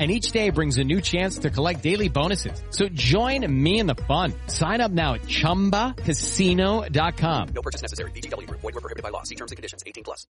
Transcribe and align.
and 0.00 0.10
each 0.10 0.32
day 0.32 0.50
brings 0.50 0.78
a 0.78 0.84
new 0.84 1.00
chance 1.02 1.36
to 1.38 1.50
collect 1.50 1.82
daily 1.82 2.08
bonuses. 2.08 2.62
So 2.70 2.88
join 2.88 3.46
me 3.46 3.78
in 3.78 3.86
the 3.86 3.94
fun. 3.94 4.32
Sign 4.46 4.80
up 4.80 4.90
now 4.90 5.12
at 5.14 5.22
ChumbaCasino.com. 5.22 7.48
No 7.54 7.60
purchase 7.60 7.82
necessary. 7.82 8.10
VGW 8.12 8.46
Group. 8.46 8.62
Void 8.62 8.76
were 8.76 8.80
prohibited 8.80 9.02
by 9.02 9.10
law. 9.10 9.24
See 9.24 9.34
terms 9.34 9.52
and 9.52 9.56
conditions. 9.56 9.84
18 9.86 10.04
plus. 10.04 10.26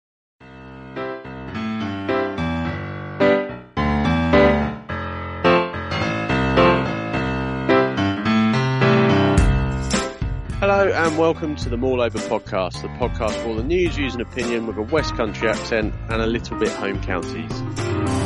Hello 10.60 10.90
and 10.90 11.18
welcome 11.18 11.56
to 11.56 11.68
the 11.68 11.76
Mall 11.76 12.00
Over 12.00 12.18
podcast, 12.20 12.80
the 12.80 12.88
podcast 12.88 13.34
for 13.42 13.48
all 13.48 13.54
the 13.54 13.62
news, 13.62 13.96
views 13.96 14.14
and 14.14 14.22
opinion 14.22 14.66
with 14.66 14.78
a 14.78 14.82
West 14.82 15.14
Country 15.14 15.46
accent 15.48 15.94
and 16.08 16.22
a 16.22 16.26
little 16.26 16.58
bit 16.58 16.70
home 16.70 17.02
counties. 17.02 18.23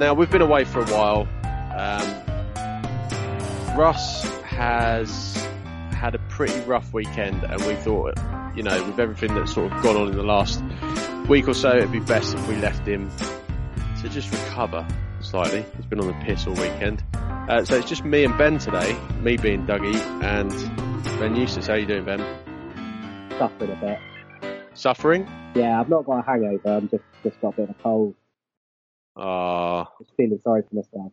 Now 0.00 0.14
we've 0.14 0.30
been 0.30 0.40
away 0.40 0.64
for 0.64 0.80
a 0.80 0.86
while. 0.86 1.28
Um, 1.76 2.24
Russ 3.76 4.24
has 4.44 5.36
had 5.92 6.14
a 6.14 6.18
pretty 6.30 6.58
rough 6.60 6.94
weekend, 6.94 7.44
and 7.44 7.62
we 7.66 7.74
thought, 7.74 8.18
you 8.56 8.62
know, 8.62 8.82
with 8.84 8.98
everything 8.98 9.34
that's 9.34 9.52
sort 9.52 9.70
of 9.70 9.82
gone 9.82 9.96
on 9.96 10.08
in 10.08 10.16
the 10.16 10.22
last 10.22 10.64
week 11.28 11.46
or 11.48 11.52
so, 11.52 11.76
it'd 11.76 11.92
be 11.92 12.00
best 12.00 12.34
if 12.34 12.48
we 12.48 12.56
left 12.56 12.88
him 12.88 13.10
to 14.00 14.08
just 14.08 14.32
recover 14.32 14.88
slightly. 15.20 15.66
He's 15.76 15.84
been 15.84 16.00
on 16.00 16.06
the 16.06 16.24
piss 16.24 16.46
all 16.46 16.54
weekend. 16.54 17.04
Uh, 17.12 17.62
so 17.66 17.76
it's 17.76 17.86
just 17.86 18.02
me 18.02 18.24
and 18.24 18.38
Ben 18.38 18.56
today, 18.56 18.96
me 19.20 19.36
being 19.36 19.66
Dougie 19.66 20.00
and 20.22 20.50
Ben 21.20 21.36
Eustace. 21.36 21.66
How 21.66 21.74
are 21.74 21.78
you 21.78 21.84
doing, 21.84 22.06
Ben? 22.06 22.20
Suffering 23.38 23.70
a 23.72 23.76
bit. 23.76 23.98
Suffering? 24.72 25.30
Yeah, 25.54 25.78
I've 25.78 25.90
not 25.90 26.06
got 26.06 26.20
a 26.20 26.22
hangover. 26.22 26.68
I'm 26.68 26.88
just 26.88 27.04
just 27.22 27.38
got 27.42 27.52
a 27.52 27.56
bit 27.56 27.68
of 27.68 27.76
a 27.78 27.82
cold. 27.82 28.14
Ah. 29.16 29.90
Just 29.98 30.14
feeling 30.16 30.38
sorry 30.38 30.62
for 30.62 30.74
myself. 30.74 31.12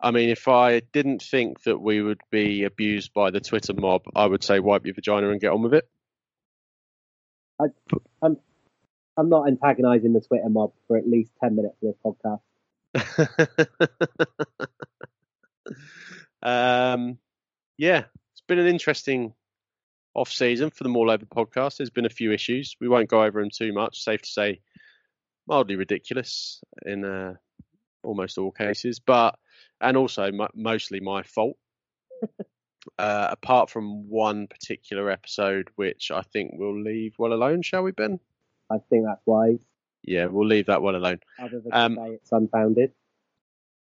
I 0.00 0.10
mean, 0.10 0.30
if 0.30 0.48
I 0.48 0.80
didn't 0.80 1.22
think 1.22 1.62
that 1.64 1.78
we 1.78 2.00
would 2.00 2.20
be 2.30 2.64
abused 2.64 3.12
by 3.12 3.30
the 3.30 3.40
Twitter 3.40 3.74
mob, 3.74 4.02
I 4.14 4.26
would 4.26 4.42
say 4.42 4.58
wipe 4.58 4.86
your 4.86 4.94
vagina 4.94 5.30
and 5.30 5.40
get 5.40 5.52
on 5.52 5.62
with 5.62 5.74
it. 5.74 5.88
I, 7.60 7.66
I'm 8.22 8.38
I'm 9.16 9.28
not 9.28 9.46
antagonising 9.46 10.14
the 10.14 10.20
Twitter 10.22 10.48
mob 10.48 10.72
for 10.88 10.96
at 10.96 11.06
least 11.06 11.32
ten 11.42 11.56
minutes 11.56 11.76
of 11.82 11.88
this 11.88 11.98
podcast. 12.02 12.40
um, 16.42 17.18
yeah, 17.76 18.04
it's 18.32 18.42
been 18.48 18.58
an 18.58 18.66
interesting 18.66 19.34
off 20.14 20.30
season 20.30 20.70
for 20.70 20.84
the 20.84 20.90
Mall 20.90 21.10
Over 21.10 21.26
podcast. 21.26 21.76
There's 21.76 21.90
been 21.90 22.06
a 22.06 22.10
few 22.10 22.32
issues. 22.32 22.74
We 22.80 22.88
won't 22.88 23.10
go 23.10 23.22
over 23.22 23.40
them 23.40 23.50
too 23.50 23.74
much. 23.74 24.02
Safe 24.02 24.22
to 24.22 24.28
say, 24.28 24.60
mildly 25.50 25.76
ridiculous 25.76 26.62
in 26.86 27.04
uh, 27.04 27.34
almost 28.02 28.38
all 28.38 28.52
cases, 28.52 29.00
but 29.00 29.36
and 29.80 29.96
also 29.96 30.22
m- 30.24 30.48
mostly 30.54 31.00
my 31.00 31.22
fault. 31.24 31.58
uh, 32.98 33.28
apart 33.30 33.68
from 33.68 34.08
one 34.08 34.46
particular 34.46 35.10
episode, 35.10 35.68
which 35.74 36.10
I 36.10 36.22
think 36.22 36.52
we'll 36.54 36.80
leave 36.80 37.14
well 37.18 37.32
alone, 37.32 37.62
shall 37.62 37.82
we, 37.82 37.90
Ben? 37.90 38.20
I 38.70 38.78
think 38.88 39.04
that's 39.04 39.26
wise. 39.26 39.64
Yeah, 40.02 40.26
we'll 40.26 40.46
leave 40.46 40.66
that 40.66 40.82
well 40.82 40.96
alone. 40.96 41.18
Other 41.38 41.60
than 41.60 41.72
Um, 41.72 41.96
say 41.96 42.14
it's 42.14 42.32
unfounded. 42.32 42.92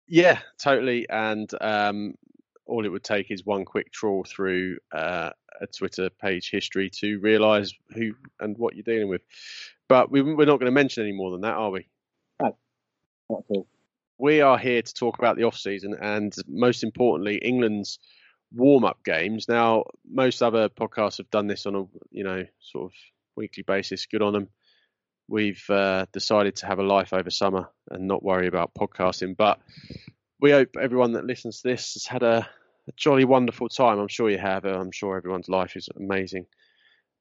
Yeah, 0.08 0.40
totally. 0.58 1.08
And 1.08 1.48
um, 1.60 2.14
all 2.66 2.84
it 2.84 2.88
would 2.88 3.04
take 3.04 3.30
is 3.30 3.44
one 3.46 3.64
quick 3.64 3.92
trawl 3.92 4.24
through 4.24 4.78
uh, 4.92 5.30
a 5.60 5.66
Twitter 5.66 6.10
page 6.10 6.50
history 6.50 6.90
to 6.90 7.18
realise 7.20 7.72
who 7.94 8.12
and 8.40 8.56
what 8.58 8.74
you're 8.74 8.82
dealing 8.82 9.08
with. 9.08 9.22
But 9.92 10.10
we, 10.10 10.22
we're 10.22 10.46
not 10.46 10.58
going 10.58 10.60
to 10.60 10.70
mention 10.70 11.02
any 11.02 11.12
more 11.12 11.32
than 11.32 11.42
that, 11.42 11.52
are 11.52 11.70
we? 11.70 11.86
Not 13.28 13.40
at 13.40 13.44
all. 13.50 13.68
We 14.16 14.40
are 14.40 14.56
here 14.56 14.80
to 14.80 14.94
talk 14.94 15.18
about 15.18 15.36
the 15.36 15.44
off 15.44 15.54
season 15.54 15.94
and, 16.00 16.34
most 16.48 16.82
importantly, 16.82 17.36
England's 17.36 17.98
warm 18.54 18.86
up 18.86 19.04
games. 19.04 19.50
Now, 19.50 19.84
most 20.10 20.42
other 20.42 20.70
podcasts 20.70 21.18
have 21.18 21.28
done 21.28 21.46
this 21.46 21.66
on 21.66 21.74
a 21.74 21.84
you 22.10 22.24
know 22.24 22.42
sort 22.58 22.86
of 22.86 22.92
weekly 23.36 23.64
basis. 23.64 24.06
Good 24.06 24.22
on 24.22 24.32
them. 24.32 24.48
We've 25.28 25.62
uh, 25.68 26.06
decided 26.10 26.56
to 26.56 26.66
have 26.68 26.78
a 26.78 26.82
life 26.84 27.12
over 27.12 27.28
summer 27.28 27.68
and 27.90 28.08
not 28.08 28.24
worry 28.24 28.46
about 28.46 28.72
podcasting. 28.72 29.36
But 29.36 29.60
we 30.40 30.52
hope 30.52 30.70
everyone 30.80 31.12
that 31.12 31.26
listens 31.26 31.60
to 31.60 31.68
this 31.68 31.92
has 31.96 32.06
had 32.06 32.22
a, 32.22 32.48
a 32.88 32.92
jolly 32.96 33.26
wonderful 33.26 33.68
time. 33.68 33.98
I'm 33.98 34.08
sure 34.08 34.30
you 34.30 34.38
have. 34.38 34.64
I'm 34.64 34.90
sure 34.90 35.18
everyone's 35.18 35.50
life 35.50 35.76
is 35.76 35.90
amazing, 35.94 36.46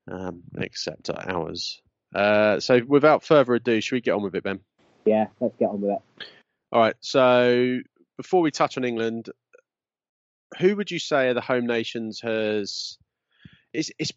um, 0.09 0.43
except 0.57 1.09
ours. 1.09 1.81
Uh, 2.13 2.59
so, 2.59 2.81
without 2.85 3.23
further 3.23 3.53
ado, 3.53 3.81
should 3.81 3.95
we 3.95 4.01
get 4.01 4.11
on 4.11 4.23
with 4.23 4.35
it, 4.35 4.43
Ben? 4.43 4.59
Yeah, 5.05 5.27
let's 5.39 5.55
get 5.57 5.69
on 5.69 5.81
with 5.81 5.91
it. 5.91 6.25
All 6.71 6.81
right. 6.81 6.95
So 7.01 7.79
before 8.17 8.41
we 8.41 8.51
touch 8.51 8.77
on 8.77 8.85
England, 8.85 9.29
who 10.59 10.75
would 10.75 10.91
you 10.91 10.99
say 10.99 11.27
are 11.27 11.33
the 11.33 11.41
home 11.41 11.65
nations 11.65 12.21
has? 12.21 12.97
It's 13.73 13.91
it's. 13.99 14.11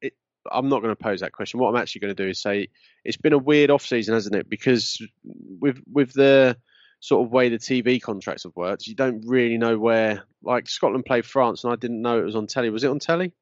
It, 0.00 0.14
I'm 0.50 0.68
not 0.68 0.82
going 0.82 0.94
to 0.94 1.02
pose 1.02 1.20
that 1.20 1.32
question. 1.32 1.60
What 1.60 1.70
I'm 1.70 1.80
actually 1.80 2.02
going 2.02 2.14
to 2.14 2.22
do 2.22 2.28
is 2.28 2.40
say 2.40 2.68
it's 3.04 3.16
been 3.16 3.32
a 3.32 3.38
weird 3.38 3.70
off 3.70 3.86
season, 3.86 4.14
hasn't 4.14 4.34
it? 4.34 4.48
Because 4.48 5.00
with 5.24 5.80
with 5.90 6.12
the 6.12 6.56
sort 7.00 7.26
of 7.26 7.32
way 7.32 7.48
the 7.48 7.58
TV 7.58 8.00
contracts 8.00 8.44
have 8.44 8.56
worked, 8.56 8.86
you 8.86 8.94
don't 8.94 9.24
really 9.26 9.58
know 9.58 9.78
where. 9.78 10.24
Like 10.42 10.68
Scotland 10.68 11.06
played 11.06 11.24
France, 11.24 11.64
and 11.64 11.72
I 11.72 11.76
didn't 11.76 12.02
know 12.02 12.18
it 12.18 12.24
was 12.24 12.36
on 12.36 12.46
telly. 12.46 12.70
Was 12.70 12.84
it 12.84 12.90
on 12.90 12.98
telly? 12.98 13.32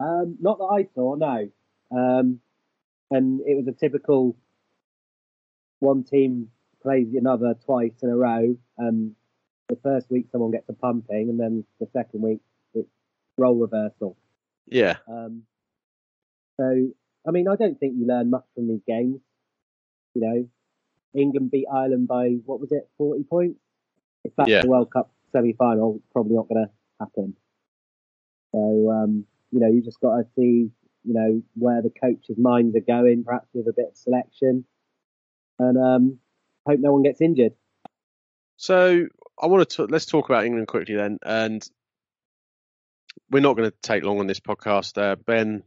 Um, 0.00 0.38
not 0.40 0.58
that 0.58 0.64
I 0.64 0.88
saw, 0.94 1.16
no. 1.16 1.50
Um, 1.90 2.40
and 3.10 3.40
it 3.46 3.56
was 3.56 3.66
a 3.68 3.72
typical 3.72 4.36
one 5.80 6.04
team 6.04 6.50
plays 6.82 7.08
another 7.14 7.54
twice 7.64 7.92
in 8.02 8.10
a 8.10 8.16
row. 8.16 8.56
and 8.78 9.14
the 9.68 9.76
first 9.82 10.10
week 10.10 10.26
someone 10.32 10.50
gets 10.50 10.68
a 10.68 10.72
pumping, 10.72 11.28
and 11.28 11.38
then 11.38 11.64
the 11.78 11.86
second 11.92 12.22
week 12.22 12.40
it's 12.74 12.88
role 13.36 13.56
reversal. 13.56 14.16
Yeah. 14.66 14.96
Um, 15.06 15.42
so, 16.58 16.88
I 17.26 17.30
mean, 17.30 17.46
I 17.48 17.56
don't 17.56 17.78
think 17.78 17.94
you 17.98 18.06
learn 18.06 18.30
much 18.30 18.44
from 18.54 18.68
these 18.68 18.80
games. 18.86 19.20
You 20.14 20.22
know, 20.22 20.48
England 21.14 21.50
beat 21.50 21.66
Ireland 21.72 22.08
by 22.08 22.38
what 22.46 22.60
was 22.60 22.72
it, 22.72 22.88
forty 22.96 23.24
points? 23.24 23.60
If 24.24 24.32
that's 24.36 24.48
Yeah. 24.48 24.62
the 24.62 24.68
World 24.68 24.90
Cup 24.90 25.10
semi-final, 25.32 25.96
it's 25.96 26.12
probably 26.12 26.34
not 26.36 26.48
going 26.48 26.66
to 26.66 26.72
happen. 26.98 27.36
So, 28.52 28.90
um, 28.90 29.26
you 29.52 29.60
know, 29.60 29.68
you 29.68 29.82
just 29.82 30.00
got 30.00 30.16
to 30.16 30.26
see, 30.34 30.70
you 31.04 31.14
know, 31.14 31.42
where 31.54 31.82
the 31.82 31.90
coaches' 31.90 32.38
minds 32.38 32.76
are 32.76 32.80
going, 32.80 33.24
perhaps 33.24 33.48
with 33.54 33.66
a 33.68 33.72
bit 33.72 33.88
of 33.90 33.96
selection, 33.96 34.64
and 35.58 35.78
um, 35.78 36.18
hope 36.66 36.80
no 36.80 36.92
one 36.92 37.02
gets 37.02 37.20
injured. 37.20 37.52
So 38.56 39.06
I 39.40 39.46
want 39.46 39.68
to 39.70 39.84
let's 39.84 40.06
talk 40.06 40.28
about 40.28 40.44
England 40.44 40.68
quickly 40.68 40.96
then. 40.96 41.18
And 41.24 41.66
we're 43.30 43.40
not 43.40 43.56
going 43.56 43.70
to 43.70 43.76
take 43.82 44.04
long 44.04 44.20
on 44.20 44.26
this 44.26 44.40
podcast. 44.40 45.00
Uh, 45.00 45.16
ben, 45.16 45.62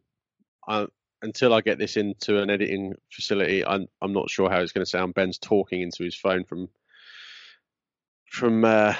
I, 0.67 0.87
until 1.21 1.53
I 1.53 1.61
get 1.61 1.77
this 1.77 1.97
into 1.97 2.41
an 2.41 2.49
editing 2.49 2.93
facility, 3.11 3.65
I'm 3.65 3.87
I'm 4.01 4.13
not 4.13 4.29
sure 4.29 4.49
how 4.49 4.59
it's 4.59 4.73
going 4.73 4.85
to 4.85 4.89
sound. 4.89 5.13
Ben's 5.13 5.37
talking 5.37 5.81
into 5.81 6.03
his 6.03 6.15
phone 6.15 6.43
from 6.43 6.69
from 8.25 8.65
uh, 8.65 8.95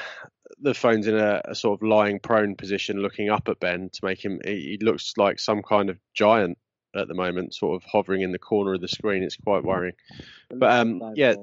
the 0.60 0.74
phone's 0.74 1.08
in 1.08 1.16
a, 1.16 1.42
a, 1.46 1.56
sort 1.56 1.80
of 1.80 1.88
lying 1.88 2.20
prone 2.20 2.56
position, 2.56 2.98
looking 2.98 3.30
up 3.30 3.48
at 3.48 3.60
Ben 3.60 3.90
to 3.94 4.00
make 4.06 4.24
him. 4.24 4.40
He, 4.44 4.78
he 4.80 4.86
looks 4.86 5.14
like 5.18 5.40
some 5.40 5.62
kind 5.62 5.90
of 5.90 5.98
giant 6.14 6.58
at 6.96 7.08
the 7.08 7.14
moment, 7.14 7.54
sort 7.54 7.82
of 7.82 7.90
hovering 7.90 8.22
in 8.22 8.32
the 8.32 8.40
corner 8.40 8.74
of 8.74 8.82
the 8.82 8.88
screen. 8.88 9.24
It's 9.24 9.38
quite 9.38 9.64
worrying. 9.64 9.96
But 10.50 10.72
um, 10.72 11.14
yeah, 11.16 11.36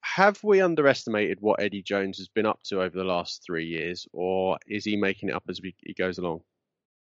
have 0.00 0.42
we 0.42 0.60
underestimated 0.60 1.38
what 1.40 1.60
Eddie 1.60 1.82
Jones 1.82 2.18
has 2.18 2.28
been 2.28 2.46
up 2.46 2.60
to 2.64 2.82
over 2.82 2.96
the 2.96 3.04
last 3.04 3.42
three 3.44 3.66
years, 3.66 4.06
or 4.12 4.58
is 4.66 4.84
he 4.84 4.96
making 4.96 5.28
it 5.28 5.34
up 5.34 5.44
as 5.48 5.60
we, 5.60 5.74
he 5.84 5.94
goes 5.94 6.18
along? 6.18 6.40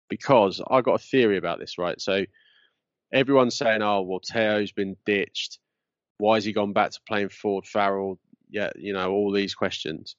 Because 0.08 0.60
I 0.68 0.80
got 0.80 1.00
a 1.00 1.04
theory 1.04 1.36
about 1.36 1.58
this, 1.58 1.78
right? 1.78 2.00
So 2.00 2.24
everyone's 3.12 3.56
saying, 3.56 3.82
"Oh, 3.82 4.02
well, 4.02 4.20
Teo's 4.20 4.72
been 4.72 4.96
ditched. 5.06 5.58
Why 6.18 6.36
has 6.36 6.44
he 6.44 6.52
gone 6.52 6.72
back 6.72 6.90
to 6.92 7.00
playing 7.06 7.28
Ford 7.28 7.66
Farrell?" 7.66 8.18
Yeah, 8.50 8.70
you 8.76 8.94
know, 8.94 9.10
all 9.10 9.32
these 9.32 9.54
questions. 9.54 10.16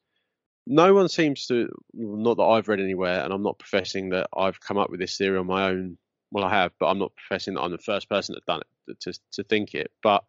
No 0.68 0.94
one 0.94 1.10
seems 1.10 1.48
to, 1.48 1.70
not 1.94 2.38
that 2.38 2.44
I've 2.44 2.68
read 2.68 2.80
anywhere, 2.80 3.24
and 3.24 3.34
I'm 3.34 3.44
not 3.44 3.60
professing 3.60 4.10
that 4.10 4.28
I've 4.36 4.60
come 4.60 4.78
up 4.78 4.90
with 4.90 5.00
this 5.00 5.18
theory 5.18 5.38
on 5.38 5.48
my 5.48 5.70
own. 5.70 5.98
Well, 6.32 6.44
I 6.44 6.50
have, 6.50 6.74
but 6.80 6.88
I'm 6.88 7.00
not 7.00 7.16
professing 7.16 7.56
that 7.56 7.62
I'm 7.62 7.72
the 7.72 7.80
first 7.80 8.08
person 8.08 8.36
that's 8.36 8.46
done 8.46 8.62
it 8.88 9.00
to 9.02 9.14
to 9.34 9.44
think 9.44 9.74
it. 9.74 9.92
But 10.04 10.24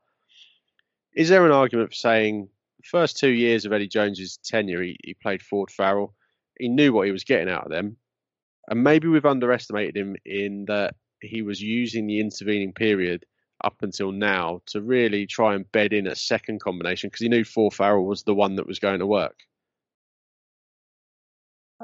is 1.15 1.29
there 1.29 1.45
an 1.45 1.53
argument 1.53 1.91
for 1.91 1.97
saying 1.97 2.49
the 2.79 2.89
first 2.89 3.19
two 3.19 3.29
years 3.29 3.65
of 3.65 3.73
Eddie 3.73 3.89
Jones's 3.89 4.39
tenure, 4.43 4.83
he, 4.83 4.97
he 5.05 5.15
played 5.15 5.43
Ford 5.43 5.71
Farrell, 5.71 6.15
he 6.59 6.69
knew 6.69 6.93
what 6.93 7.07
he 7.07 7.13
was 7.13 7.25
getting 7.25 7.51
out 7.51 7.65
of 7.65 7.71
them, 7.71 7.97
and 8.69 8.83
maybe 8.83 9.09
we've 9.09 9.27
underestimated 9.27 9.97
him 9.97 10.17
in 10.25 10.65
that 10.67 10.95
he 11.21 11.43
was 11.43 11.61
using 11.61 12.07
the 12.07 12.21
intervening 12.21 12.73
period 12.73 13.27
up 13.63 13.83
until 13.83 14.11
now 14.13 14.63
to 14.67 14.81
really 14.81 15.27
try 15.27 15.55
and 15.55 15.71
bed 15.71 15.93
in 15.93 16.07
a 16.07 16.17
second 16.17 16.61
combination 16.61 17.09
because 17.09 17.21
he 17.21 17.29
knew 17.29 17.45
Ford 17.45 17.75
Farrell 17.75 18.07
was 18.07 18.23
the 18.23 18.35
one 18.35 18.57
that 18.57 18.67
was 18.67 18.79
going 18.79 19.01
to 19.01 19.07
work. 19.07 19.39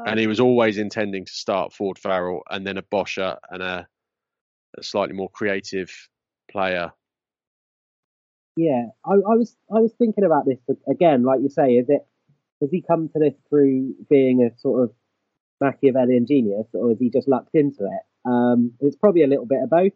And 0.05 0.21
he 0.21 0.27
was 0.27 0.41
always 0.41 0.79
intending 0.79 1.25
to 1.25 1.33
start 1.33 1.73
Ford 1.73 1.99
Farrell 1.99 2.43
and 2.51 2.67
then 2.67 2.77
a 2.77 2.83
Boscher 2.83 3.37
and 3.51 3.63
a, 3.63 3.87
a 4.79 4.83
slightly 4.83 5.15
more 5.15 5.31
creative 5.31 5.91
player 6.51 6.93
yeah, 8.57 8.87
I, 9.05 9.13
I, 9.13 9.37
was 9.37 9.55
I 9.71 9.81
was 9.81 9.93
thinking 9.99 10.25
about 10.25 10.47
this 10.47 10.59
again, 10.89 11.23
like 11.25 11.41
you 11.43 11.51
say, 11.51 11.75
is 11.75 11.87
it 11.91 12.07
has 12.63 12.71
he 12.71 12.83
come 12.83 13.09
to 13.11 13.19
this 13.19 13.35
through 13.51 13.95
being 14.09 14.43
a 14.43 14.59
sort 14.59 14.85
of 14.85 14.95
Machiavellian 15.61 16.27
genius, 16.27 16.67
or 16.73 16.89
has 16.89 16.99
he 16.99 17.11
just 17.11 17.29
lucked 17.29 17.55
into 17.55 17.85
it? 17.85 18.29
Um, 18.29 18.73
it's 18.81 18.97
probably 18.97 19.25
a 19.25 19.27
little 19.27 19.45
bit 19.45 19.63
of 19.63 19.71
both. 19.71 19.93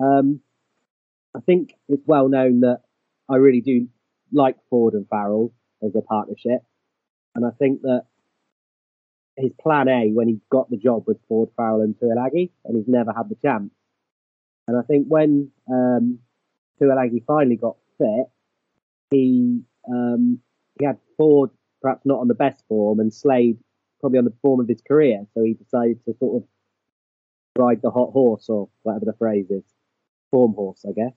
Um, 0.00 0.40
I 1.36 1.40
think 1.40 1.74
it's 1.88 2.02
well 2.06 2.28
known 2.28 2.60
that 2.60 2.80
I 3.28 3.36
really 3.36 3.60
do 3.60 3.88
like 4.32 4.56
Ford 4.70 4.94
and 4.94 5.06
Farrell 5.08 5.52
as 5.82 5.94
a 5.94 6.00
partnership, 6.00 6.62
and 7.34 7.44
I 7.44 7.50
think 7.58 7.82
that 7.82 8.06
his 9.36 9.52
plan 9.60 9.88
A 9.88 10.10
when 10.12 10.28
he 10.28 10.40
got 10.50 10.70
the 10.70 10.76
job 10.76 11.04
was 11.06 11.16
Ford, 11.28 11.48
Farrell, 11.56 11.80
and 11.80 11.94
Tuilagi, 11.98 12.50
and 12.64 12.76
he's 12.76 12.88
never 12.88 13.12
had 13.12 13.28
the 13.28 13.36
chance. 13.42 13.70
And 14.66 14.76
I 14.76 14.82
think 14.82 15.06
when 15.08 15.50
um, 15.70 16.20
Tuilagi 16.80 17.24
finally 17.26 17.56
got 17.56 17.76
fit, 17.98 18.26
he 19.10 19.60
um, 19.88 20.40
he 20.78 20.86
had 20.86 20.98
Ford 21.16 21.50
perhaps 21.82 22.06
not 22.06 22.20
on 22.20 22.28
the 22.28 22.34
best 22.34 22.64
form 22.66 22.98
and 22.98 23.12
Slade 23.12 23.58
probably 24.00 24.18
on 24.18 24.24
the 24.24 24.32
form 24.42 24.60
of 24.60 24.68
his 24.68 24.80
career. 24.80 25.26
So 25.34 25.42
he 25.42 25.54
decided 25.54 26.04
to 26.04 26.14
sort 26.18 26.42
of 26.42 26.48
ride 27.56 27.80
the 27.82 27.90
hot 27.90 28.12
horse 28.12 28.48
or 28.48 28.68
whatever 28.82 29.04
the 29.04 29.12
phrase 29.14 29.50
is, 29.50 29.64
form 30.30 30.54
horse, 30.54 30.84
I 30.88 30.92
guess, 30.92 31.14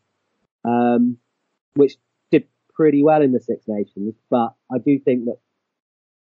um, 0.65 1.17
which 1.75 1.95
did 2.31 2.47
pretty 2.73 3.03
well 3.03 3.21
in 3.21 3.31
the 3.31 3.39
Six 3.39 3.65
Nations. 3.67 4.15
But 4.29 4.53
I 4.71 4.77
do 4.77 4.99
think 4.99 5.25
that 5.25 5.37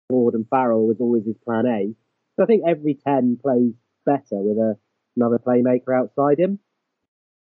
Ford 0.09 0.35
and 0.35 0.49
Farrell 0.49 0.87
was 0.87 0.99
always 1.01 1.25
his 1.25 1.37
plan 1.45 1.67
A. 1.67 1.95
So 2.37 2.43
I 2.43 2.47
think 2.47 2.65
every 2.67 2.95
10 2.95 3.39
plays 3.41 3.73
better 4.05 4.23
with 4.33 4.59
a, 4.59 4.77
another 5.17 5.39
playmaker 5.39 5.97
outside 5.97 6.39
him. 6.39 6.59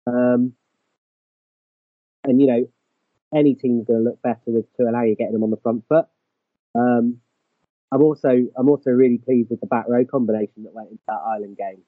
Um, 0.07 0.53
and 2.23 2.41
you 2.41 2.47
know, 2.47 2.67
any 3.33 3.55
team's 3.55 3.87
going 3.87 4.03
to 4.03 4.09
look 4.09 4.21
better 4.21 4.47
with 4.47 4.65
Tuilagi 4.77 5.17
getting 5.17 5.33
them 5.33 5.43
on 5.43 5.51
the 5.51 5.57
front 5.57 5.83
foot. 5.87 6.05
Um, 6.75 7.19
I'm 7.91 8.01
also 8.01 8.29
I'm 8.57 8.69
also 8.69 8.91
really 8.91 9.17
pleased 9.17 9.49
with 9.49 9.61
the 9.61 9.67
back 9.67 9.85
row 9.87 10.05
combination 10.05 10.63
that 10.63 10.73
went 10.73 10.89
into 10.89 11.03
that 11.07 11.21
Ireland 11.25 11.57
game. 11.57 11.81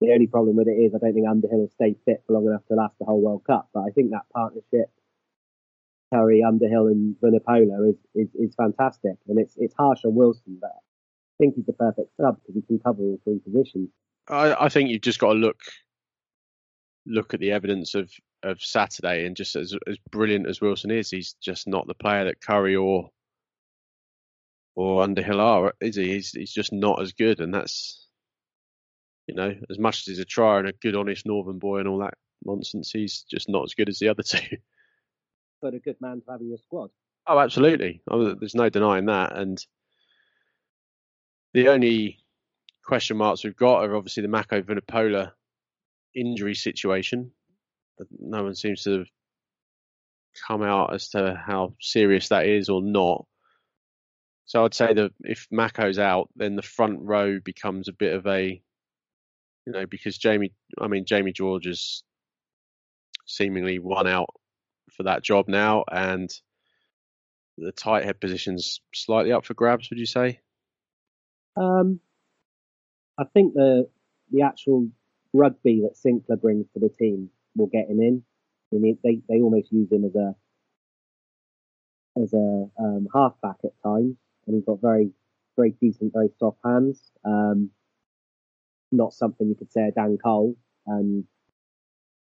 The 0.00 0.12
only 0.12 0.26
problem 0.26 0.56
with 0.56 0.68
it 0.68 0.72
is 0.72 0.94
I 0.94 0.98
don't 0.98 1.14
think 1.14 1.28
Underhill 1.28 1.60
will 1.60 1.70
stay 1.70 1.96
fit 2.04 2.22
for 2.26 2.34
long 2.34 2.46
enough 2.46 2.66
to 2.68 2.74
last 2.74 2.94
the 2.98 3.06
whole 3.06 3.20
World 3.20 3.44
Cup. 3.46 3.68
But 3.72 3.80
I 3.80 3.90
think 3.90 4.10
that 4.10 4.28
partnership, 4.34 4.90
Curry, 6.16 6.42
Underhill, 6.42 6.86
and 6.86 7.14
Vunipola 7.22 7.90
is, 7.90 7.96
is 8.14 8.28
is 8.34 8.54
fantastic, 8.54 9.16
and 9.28 9.38
it's 9.38 9.54
it's 9.56 9.74
harsh 9.74 10.04
on 10.04 10.14
Wilson, 10.14 10.58
but 10.60 10.70
I 10.70 11.36
think 11.38 11.56
he's 11.56 11.66
the 11.66 11.72
perfect 11.72 12.10
sub 12.20 12.36
because 12.40 12.54
he 12.54 12.62
can 12.62 12.78
cover 12.78 13.02
all 13.02 13.20
three 13.24 13.38
positions. 13.38 13.90
I, 14.28 14.54
I 14.64 14.68
think 14.68 14.90
you've 14.90 15.02
just 15.02 15.18
got 15.18 15.34
to 15.34 15.38
look 15.38 15.60
look 17.06 17.34
at 17.34 17.40
the 17.40 17.52
evidence 17.52 17.94
of 17.94 18.10
of 18.42 18.60
Saturday, 18.62 19.26
and 19.26 19.36
just 19.36 19.56
as 19.56 19.74
as 19.86 19.98
brilliant 20.10 20.48
as 20.48 20.60
Wilson 20.60 20.90
is, 20.90 21.10
he's 21.10 21.34
just 21.42 21.66
not 21.66 21.86
the 21.86 21.94
player 21.94 22.24
that 22.24 22.40
Curry 22.40 22.76
or 22.76 23.10
or 24.74 25.02
Underhill 25.02 25.40
are, 25.40 25.74
is 25.80 25.96
he? 25.96 26.14
He's 26.14 26.30
he's 26.30 26.52
just 26.52 26.72
not 26.72 27.00
as 27.02 27.12
good, 27.12 27.40
and 27.40 27.52
that's 27.52 28.08
you 29.26 29.34
know 29.34 29.54
as 29.68 29.78
much 29.78 30.00
as 30.00 30.04
he's 30.06 30.18
a 30.18 30.24
trier 30.24 30.60
and 30.60 30.68
a 30.68 30.72
good, 30.72 30.96
honest 30.96 31.26
Northern 31.26 31.58
boy 31.58 31.78
and 31.78 31.88
all 31.88 31.98
that 31.98 32.14
nonsense, 32.44 32.90
he's 32.90 33.22
just 33.30 33.48
not 33.48 33.64
as 33.64 33.74
good 33.74 33.88
as 33.88 33.98
the 33.98 34.08
other 34.08 34.22
two. 34.26 34.56
But 35.66 35.74
a 35.74 35.80
good 35.80 36.00
man 36.00 36.20
to 36.20 36.30
have 36.30 36.40
in 36.40 36.48
your 36.48 36.58
squad. 36.58 36.90
Oh, 37.26 37.40
absolutely. 37.40 38.00
There's 38.08 38.54
no 38.54 38.68
denying 38.68 39.06
that, 39.06 39.36
and 39.36 39.58
the 41.54 41.70
only 41.70 42.18
question 42.84 43.16
marks 43.16 43.42
we've 43.42 43.56
got 43.56 43.84
are 43.84 43.96
obviously 43.96 44.22
the 44.22 44.28
Mako 44.28 44.62
Vunipola 44.62 45.32
injury 46.14 46.54
situation 46.54 47.32
no 48.20 48.44
one 48.44 48.54
seems 48.54 48.84
to 48.84 48.98
have 48.98 49.08
come 50.46 50.62
out 50.62 50.94
as 50.94 51.08
to 51.08 51.34
how 51.34 51.74
serious 51.80 52.28
that 52.28 52.46
is 52.46 52.68
or 52.68 52.80
not. 52.80 53.26
So 54.44 54.64
I'd 54.64 54.74
say 54.74 54.94
that 54.94 55.10
if 55.24 55.48
Mako's 55.50 55.98
out, 55.98 56.28
then 56.36 56.54
the 56.54 56.62
front 56.62 57.00
row 57.02 57.40
becomes 57.40 57.88
a 57.88 57.92
bit 57.92 58.14
of 58.14 58.24
a, 58.28 58.62
you 59.66 59.72
know, 59.72 59.86
because 59.86 60.16
Jamie, 60.16 60.52
I 60.80 60.86
mean, 60.86 61.06
Jamie 61.06 61.32
George 61.32 61.66
is 61.66 62.04
seemingly 63.26 63.80
one 63.80 64.06
out 64.06 64.30
for 64.90 65.04
that 65.04 65.22
job 65.22 65.48
now, 65.48 65.84
and 65.90 66.30
the 67.58 67.72
tight 67.72 68.04
head 68.04 68.20
position's 68.20 68.80
slightly 68.94 69.32
up 69.32 69.44
for 69.44 69.54
grabs. 69.54 69.90
Would 69.90 69.98
you 69.98 70.06
say? 70.06 70.40
Um, 71.56 72.00
I 73.18 73.24
think 73.24 73.54
the 73.54 73.88
the 74.30 74.42
actual 74.42 74.88
rugby 75.32 75.82
that 75.82 75.96
Sinckler 75.96 76.40
brings 76.40 76.66
to 76.72 76.80
the 76.80 76.88
team 76.88 77.30
will 77.54 77.68
get 77.68 77.88
him 77.88 78.00
in. 78.00 78.22
I 78.72 78.76
mean, 78.76 78.98
they 79.02 79.20
they 79.28 79.40
almost 79.40 79.72
use 79.72 79.90
him 79.90 80.04
as 80.04 80.14
a 80.14 80.34
as 82.20 82.32
a 82.32 82.66
um, 82.78 83.08
halfback 83.14 83.56
at 83.64 83.72
times, 83.82 84.16
and 84.46 84.56
he's 84.56 84.64
got 84.64 84.80
very 84.80 85.10
very 85.56 85.70
decent, 85.80 86.12
very 86.12 86.28
soft 86.38 86.58
hands. 86.64 87.10
Um, 87.24 87.70
not 88.92 89.12
something 89.12 89.48
you 89.48 89.54
could 89.54 89.72
say 89.72 89.90
Dan 89.94 90.18
Cole, 90.22 90.56
and 90.86 91.24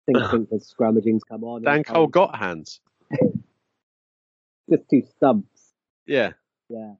think, 0.06 0.18
I 0.18 0.30
think 0.30 0.50
the 0.50 0.56
scrummaging's 0.56 1.24
come 1.24 1.44
on. 1.44 1.62
Dan 1.62 1.84
Cole 1.84 2.06
got 2.06 2.36
hands. 2.36 2.80
Just 4.70 4.88
two 4.90 5.02
stumps. 5.16 5.72
Yeah. 6.06 6.32
Yeah. 6.68 6.94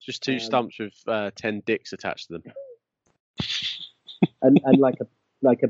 Just 0.00 0.22
two 0.22 0.34
um, 0.34 0.40
stumps 0.40 0.78
with 0.78 0.94
uh, 1.06 1.30
ten 1.36 1.62
dicks 1.64 1.92
attached 1.92 2.28
to 2.28 2.34
them. 2.34 2.42
and 4.42 4.60
and 4.64 4.78
like 4.78 4.96
a 5.00 5.06
like 5.42 5.62
a 5.62 5.68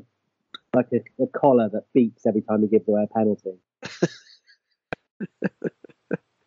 like 0.75 0.89
a, 0.93 1.23
a 1.23 1.27
collar 1.27 1.69
that 1.69 1.85
beeps 1.95 2.27
every 2.27 2.41
time 2.43 2.63
he 2.63 2.69
gives 2.69 2.89
away 2.89 3.05
a 3.05 3.07
penalty. 3.07 3.59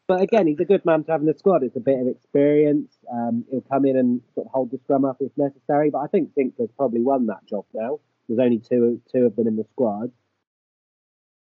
but 0.07 0.21
again, 0.21 0.47
he's 0.47 0.59
a 0.59 0.65
good 0.65 0.83
man 0.83 1.03
to 1.03 1.11
have 1.11 1.21
in 1.21 1.27
the 1.27 1.35
squad. 1.37 1.61
It's 1.63 1.75
a 1.75 1.81
bit 1.81 1.99
of 1.99 2.07
experience. 2.07 2.91
Um, 3.11 3.45
he'll 3.51 3.61
come 3.61 3.85
in 3.85 3.97
and 3.97 4.21
sort 4.33 4.47
of 4.47 4.51
hold 4.51 4.71
the 4.71 4.79
scrum 4.83 5.05
up 5.05 5.17
if 5.19 5.31
necessary. 5.37 5.91
But 5.91 5.99
I 5.99 6.07
think 6.07 6.31
Sinckler's 6.33 6.71
probably 6.75 7.01
won 7.01 7.27
that 7.27 7.45
job 7.47 7.65
now. 7.73 7.99
There's 8.27 8.39
only 8.39 8.59
two 8.59 9.01
two 9.11 9.25
of 9.25 9.35
them 9.35 9.47
in 9.47 9.55
the 9.55 9.65
squad. 9.71 10.11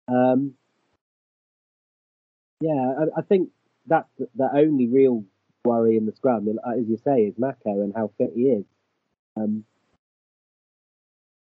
Um, 0.07 0.53
yeah, 2.61 2.93
I, 2.99 3.19
I 3.19 3.21
think 3.21 3.49
that's 3.87 4.09
the, 4.17 4.27
the, 4.35 4.49
only 4.53 4.87
real 4.87 5.23
worry 5.65 5.97
in 5.97 6.05
the 6.05 6.13
scrum, 6.13 6.47
as 6.49 6.87
you 6.87 6.97
say, 7.03 7.23
is 7.23 7.33
Mako 7.37 7.81
and 7.81 7.93
how 7.95 8.11
fit 8.17 8.31
he 8.35 8.43
is. 8.43 8.65
Um, 9.35 9.65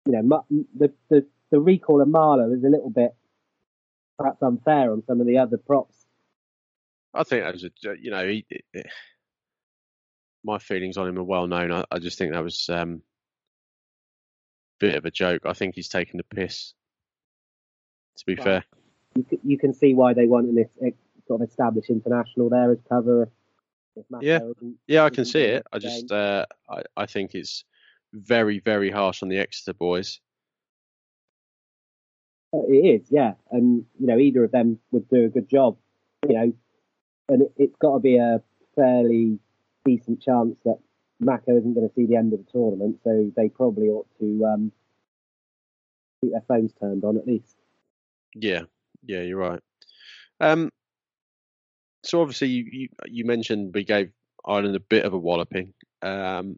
you 0.06 0.14
know, 0.14 0.46
the, 0.78 0.92
the, 1.10 1.26
the 1.52 1.60
recall 1.60 2.02
of 2.02 2.08
Marler 2.08 2.56
is 2.56 2.64
a 2.64 2.70
little 2.70 2.90
bit 2.90 3.16
perhaps 4.18 4.42
unfair 4.42 4.92
on 4.92 5.04
some 5.06 5.22
of 5.22 5.28
the 5.28 5.38
other 5.38 5.58
props. 5.58 5.96
I 7.14 7.24
think 7.24 7.44
that 7.44 7.54
was 7.54 7.64
a, 7.64 7.70
you 8.00 8.12
know, 8.12 8.28
he, 8.28 8.46
my 10.44 10.58
feelings 10.58 10.98
on 10.98 11.08
him 11.08 11.20
are 11.20 11.24
well 11.24 11.48
known. 11.48 11.72
I, 11.72 11.84
I 11.92 12.00
just 12.00 12.18
think 12.18 12.34
that 12.34 12.44
was 12.44 12.70
um, 12.70 13.02
bit 14.82 14.96
of 14.96 15.06
a 15.06 15.12
joke. 15.12 15.44
I 15.46 15.54
think 15.54 15.76
he's 15.76 15.88
taking 15.88 16.18
the 16.18 16.24
piss. 16.24 16.74
To 18.18 18.26
be 18.26 18.36
fair, 18.36 18.64
You, 19.16 19.26
you 19.44 19.58
can 19.58 19.74
see 19.74 19.94
why 19.94 20.14
they 20.14 20.26
want 20.26 20.48
an 20.48 20.58
eh, 20.60 20.90
sort 21.28 21.42
of 21.42 21.48
established 21.48 21.90
international 21.90 22.50
there 22.50 22.72
as 22.72 22.80
cover. 22.90 23.30
If 23.96 24.06
Yeah. 24.20 24.40
Yeah, 24.88 25.06
I 25.06 25.10
can 25.10 25.26
see 25.26 25.44
it. 25.44 25.66
I 25.72 25.80
just 25.80 26.12
uh, 26.12 26.46
I 26.70 26.84
I 26.98 27.06
think 27.06 27.36
it's 27.36 27.64
very 28.14 28.60
very 28.60 28.90
harsh 28.90 29.24
on 29.24 29.30
the 29.30 29.38
Exeter 29.38 29.74
boys. 29.74 30.20
Uh, 32.54 32.64
It 32.68 33.02
is, 33.02 33.08
yeah, 33.10 33.34
and 33.52 33.86
you 34.00 34.08
know 34.08 34.18
either 34.18 34.44
of 34.44 34.52
them 34.52 34.80
would 34.92 35.08
do 35.10 35.26
a 35.26 35.30
good 35.30 35.48
job, 35.48 35.78
you 36.28 36.34
know, 36.34 36.54
and 37.30 37.42
it, 37.44 37.54
it's 37.58 37.76
got 37.78 37.94
to 37.94 38.00
be 38.00 38.18
a 38.18 38.42
fairly 38.76 39.40
decent 39.86 40.22
chance 40.22 40.58
that 40.66 40.80
Mako 41.22 41.56
isn't 41.58 41.74
going 41.76 41.88
to 41.88 41.94
see 41.94 42.08
the 42.08 42.16
end 42.16 42.34
of 42.34 42.44
the 42.44 42.52
tournament, 42.52 43.00
so 43.04 43.32
they 43.36 43.48
probably 43.48 43.88
ought 43.88 44.08
to 44.20 44.46
um, 44.46 44.72
keep 46.20 46.32
their 46.32 46.44
phones 46.48 46.74
turned 46.74 47.04
on 47.04 47.18
at 47.18 47.28
least. 47.28 47.56
Yeah, 48.34 48.64
yeah, 49.06 49.22
you're 49.22 49.38
right. 49.38 49.62
Um, 50.40 50.72
so 52.04 52.22
obviously 52.22 52.48
you, 52.48 52.66
you 52.72 52.90
you 53.06 53.26
mentioned 53.26 53.76
we 53.76 53.84
gave 53.84 54.12
Ireland 54.44 54.76
a 54.76 54.80
bit 54.80 55.06
of 55.06 55.14
a 55.14 55.18
walloping. 55.18 55.74
Um, 56.02 56.58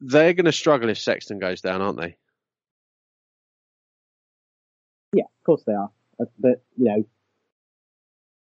they're 0.00 0.34
going 0.34 0.44
to 0.44 0.52
struggle 0.52 0.90
if 0.90 0.98
Sexton 0.98 1.40
goes 1.40 1.60
down, 1.60 1.82
aren't 1.82 1.98
they? 1.98 2.16
Yeah, 5.12 5.24
of 5.24 5.44
course 5.44 5.64
they 5.66 5.72
are, 5.72 5.90
but 6.38 6.62
you 6.76 6.84
know 6.84 7.04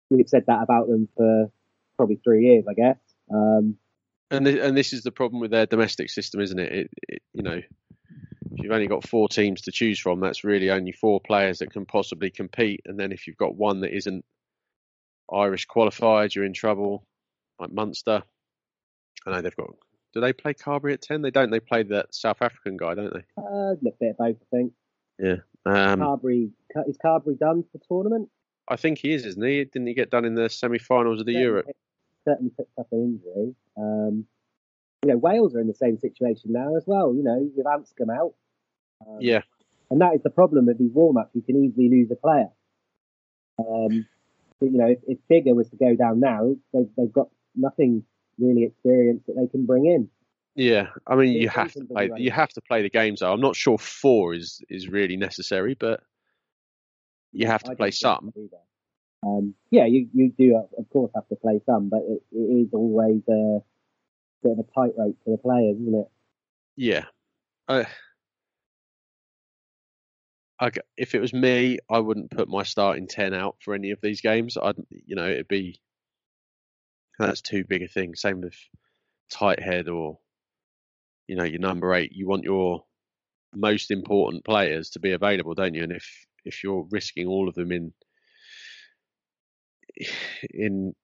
we've 0.09 0.29
said 0.29 0.45
that 0.47 0.63
about 0.63 0.87
them 0.87 1.07
for 1.15 1.51
probably 2.01 2.19
three 2.23 2.45
years, 2.47 2.65
I 2.67 2.73
guess. 2.73 2.97
Um, 3.31 3.77
And 4.31 4.45
th- 4.45 4.59
and 4.59 4.75
this 4.75 4.91
is 4.91 5.03
the 5.03 5.11
problem 5.11 5.39
with 5.39 5.51
their 5.51 5.67
domestic 5.67 6.09
system, 6.09 6.41
isn't 6.41 6.57
it? 6.57 6.71
It, 6.71 6.89
it? 7.07 7.21
You 7.33 7.43
know, 7.43 7.61
if 7.61 8.63
you've 8.63 8.71
only 8.71 8.87
got 8.87 9.07
four 9.07 9.29
teams 9.29 9.61
to 9.61 9.71
choose 9.71 9.99
from, 9.99 10.19
that's 10.19 10.43
really 10.43 10.71
only 10.71 10.93
four 10.93 11.19
players 11.19 11.59
that 11.59 11.71
can 11.71 11.85
possibly 11.85 12.31
compete. 12.31 12.81
And 12.85 12.99
then 12.99 13.11
if 13.11 13.27
you've 13.27 13.37
got 13.37 13.55
one 13.55 13.81
that 13.81 13.95
isn't 13.95 14.25
Irish 15.31 15.65
qualified, 15.65 16.33
you're 16.33 16.45
in 16.45 16.53
trouble. 16.53 17.05
Like 17.59 17.71
Munster, 17.71 18.23
I 19.27 19.31
know 19.31 19.41
they've 19.41 19.55
got. 19.55 19.69
Do 20.13 20.21
they 20.21 20.33
play 20.33 20.55
Carbery 20.55 20.93
at 20.93 21.03
ten? 21.03 21.21
They 21.21 21.29
don't. 21.29 21.51
They 21.51 21.59
play 21.59 21.83
that 21.83 22.15
South 22.15 22.41
African 22.41 22.77
guy, 22.77 22.95
don't 22.95 23.13
they? 23.13 23.23
uh, 23.37 23.73
a 23.73 23.75
bit 23.75 23.95
of 24.09 24.17
both, 24.17 24.37
I 24.41 24.55
think. 24.55 24.73
Yeah. 25.19 25.37
Um, 25.67 25.99
Carbery 25.99 26.49
is 26.87 26.97
Carbery 26.97 27.37
done 27.37 27.61
for 27.61 27.77
the 27.77 27.83
tournament? 27.87 28.29
I 28.67 28.77
think 28.77 28.97
he 28.97 29.13
is, 29.13 29.25
isn't 29.25 29.43
he? 29.43 29.63
Didn't 29.65 29.87
he 29.87 29.93
get 29.93 30.09
done 30.09 30.25
in 30.25 30.33
the 30.33 30.49
semi-finals 30.49 31.19
of 31.19 31.25
the 31.25 31.33
certainly 31.33 31.45
Europe? 31.45 31.65
Certainly 32.25 32.51
picked 32.57 32.77
up 32.79 32.87
an 32.91 32.99
injury. 32.99 33.55
Um, 33.77 34.25
you 35.03 35.11
know, 35.11 35.17
Wales 35.17 35.55
are 35.55 35.59
in 35.59 35.67
the 35.67 35.73
same 35.73 35.97
situation 35.97 36.51
now 36.51 36.75
as 36.75 36.83
well. 36.85 37.13
You 37.15 37.23
know, 37.23 37.49
with 37.55 37.65
Anscombe 37.65 38.15
out. 38.15 38.33
Um, 39.07 39.17
Yeah, 39.19 39.41
And 39.89 39.99
that 40.01 40.13
is 40.13 40.21
the 40.21 40.29
problem 40.29 40.67
with 40.67 40.77
these 40.77 40.91
warm 40.93 41.17
ups. 41.17 41.31
You 41.33 41.41
can 41.41 41.63
easily 41.63 41.89
lose 41.89 42.11
a 42.11 42.15
player. 42.15 42.49
Um, 43.59 44.05
but, 44.59 44.67
you 44.67 44.77
know, 44.77 44.87
if, 44.87 44.99
if 45.07 45.17
Biggar 45.29 45.55
was 45.55 45.69
to 45.69 45.75
go 45.75 45.95
down 45.95 46.19
now, 46.19 46.55
they've, 46.73 46.89
they've 46.95 47.11
got 47.11 47.29
nothing 47.55 48.03
really 48.39 48.63
experienced 48.63 49.27
that 49.27 49.35
they 49.35 49.47
can 49.47 49.65
bring 49.65 49.85
in. 49.85 50.09
yeah. 50.55 50.87
I 51.07 51.15
mean, 51.15 51.33
you 51.33 51.49
have 51.49 51.73
to 51.73 51.85
play. 51.85 52.09
You 52.17 52.31
have 52.31 52.49
to 52.49 52.61
play 52.61 52.81
the 52.81 52.89
games. 52.89 53.21
Though 53.21 53.31
I'm 53.31 53.41
not 53.41 53.55
sure 53.55 53.77
four 53.77 54.33
is 54.33 54.61
is 54.69 54.87
really 54.87 55.17
necessary, 55.17 55.75
but 55.79 56.01
you 57.31 57.47
have 57.47 57.63
to 57.63 57.69
don't 57.69 57.77
play 57.77 57.91
some. 57.91 58.31
Um, 59.23 59.53
yeah, 59.69 59.85
you, 59.85 60.07
you 60.13 60.33
do, 60.37 60.55
uh, 60.55 60.79
of 60.79 60.89
course, 60.89 61.11
have 61.13 61.27
to 61.27 61.35
play 61.35 61.61
some, 61.65 61.89
but 61.89 62.01
it, 62.07 62.23
it 62.31 62.37
is 62.37 62.69
always 62.73 63.21
a 63.29 63.59
bit 64.41 64.53
of 64.53 64.59
a 64.59 64.63
tightrope 64.73 65.17
for 65.23 65.31
the 65.31 65.37
players, 65.37 65.77
isn't 65.79 65.95
it? 65.95 66.07
Yeah. 66.75 67.05
I 67.67 67.85
g 70.69 70.79
if 70.97 71.15
it 71.15 71.21
was 71.21 71.33
me, 71.33 71.79
I 71.89 71.99
wouldn't 71.99 72.31
put 72.31 72.49
my 72.49 72.63
starting 72.63 73.07
ten 73.07 73.33
out 73.33 73.55
for 73.63 73.73
any 73.73 73.91
of 73.91 73.99
these 74.01 74.21
games. 74.21 74.57
I'd, 74.61 74.75
you 74.89 75.15
know, 75.15 75.27
it'd 75.27 75.47
be 75.47 75.79
that's 77.17 77.41
too 77.41 77.63
big 77.63 77.83
a 77.83 77.87
thing. 77.87 78.15
Same 78.15 78.41
with 78.41 78.55
tight 79.31 79.59
head 79.59 79.87
or, 79.87 80.19
you 81.27 81.35
know, 81.35 81.43
your 81.43 81.59
number 81.59 81.93
eight. 81.93 82.11
You 82.11 82.27
want 82.27 82.43
your 82.43 82.83
most 83.55 83.91
important 83.91 84.45
players 84.45 84.91
to 84.91 84.99
be 84.99 85.13
available, 85.13 85.53
don't 85.53 85.73
you? 85.73 85.83
And 85.83 85.91
if 85.91 86.05
if 86.45 86.63
you're 86.63 86.87
risking 86.91 87.27
all 87.27 87.47
of 87.47 87.55
them 87.55 87.71
in 87.71 87.93
in 90.53 90.95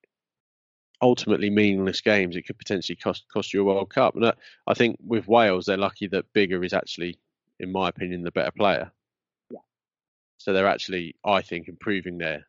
ultimately 1.01 1.49
meaningless 1.49 2.01
games, 2.01 2.35
it 2.35 2.43
could 2.47 2.57
potentially 2.57 2.95
cost 2.95 3.25
cost 3.31 3.53
you 3.53 3.61
a 3.61 3.63
World 3.63 3.89
Cup. 3.89 4.15
And 4.15 4.25
I, 4.27 4.33
I 4.65 4.73
think 4.73 4.97
with 5.05 5.27
Wales, 5.27 5.65
they're 5.65 5.77
lucky 5.77 6.07
that 6.07 6.31
Biggar 6.33 6.65
is 6.65 6.73
actually, 6.73 7.19
in 7.59 7.71
my 7.71 7.89
opinion, 7.89 8.23
the 8.23 8.31
better 8.31 8.51
player. 8.51 8.91
Yeah. 9.51 9.59
So 10.37 10.53
they're 10.53 10.67
actually, 10.67 11.15
I 11.25 11.41
think, 11.41 11.67
improving 11.67 12.17
their 12.17 12.47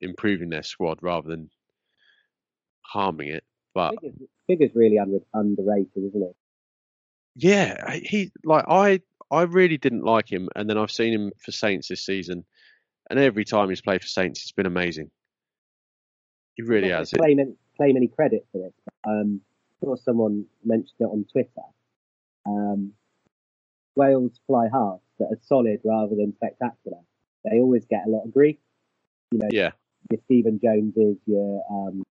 improving 0.00 0.48
their 0.48 0.62
squad 0.62 0.98
rather 1.02 1.28
than 1.28 1.50
harming 2.82 3.28
it. 3.28 3.44
But 3.74 3.94
Biggar's, 3.96 4.16
figures 4.46 4.70
really 4.74 4.98
under, 4.98 5.18
underrated, 5.34 5.90
isn't 5.96 6.22
it? 6.22 6.36
yeah, 7.36 7.76
I- 7.86 8.02
he 8.04 8.32
like 8.44 8.64
I 8.68 9.00
I 9.30 9.42
really 9.42 9.78
didn't 9.78 10.02
like 10.02 10.28
him, 10.30 10.48
and 10.56 10.68
then 10.68 10.76
I've 10.76 10.90
seen 10.90 11.12
him 11.12 11.30
for 11.38 11.52
Saints 11.52 11.86
this 11.88 12.04
season, 12.04 12.44
and 13.10 13.18
every 13.18 13.44
time 13.44 13.68
he's 13.68 13.80
played 13.80 14.00
for 14.00 14.06
Saints, 14.06 14.40
it's 14.40 14.52
been 14.52 14.66
amazing. 14.66 15.10
He 16.54 16.62
really 16.62 16.90
has. 16.90 17.10
claim 17.10 17.40
any, 17.40 17.54
claim 17.76 17.96
any 17.96 18.08
credit 18.08 18.46
for 18.52 18.58
this. 18.58 18.72
Um, 19.04 19.40
I 19.82 19.86
saw 19.86 19.96
someone 19.96 20.46
mentioned 20.64 21.00
it 21.00 21.04
on 21.04 21.26
Twitter. 21.30 21.50
Um, 22.46 22.92
Wales 23.96 24.40
fly 24.46 24.68
halves 24.72 25.02
that 25.18 25.26
are 25.26 25.38
solid 25.42 25.80
rather 25.84 26.14
than 26.14 26.34
spectacular. 26.36 26.98
They 27.44 27.58
always 27.58 27.84
get 27.86 28.06
a 28.06 28.10
lot 28.10 28.24
of 28.24 28.32
grief. 28.32 28.56
You 29.32 29.38
know, 29.38 29.48
Yeah, 29.50 29.72
your 30.10 30.20
Stephen 30.24 30.60
Joneses, 30.62 31.16
your 31.26 31.64
um, 31.70 32.02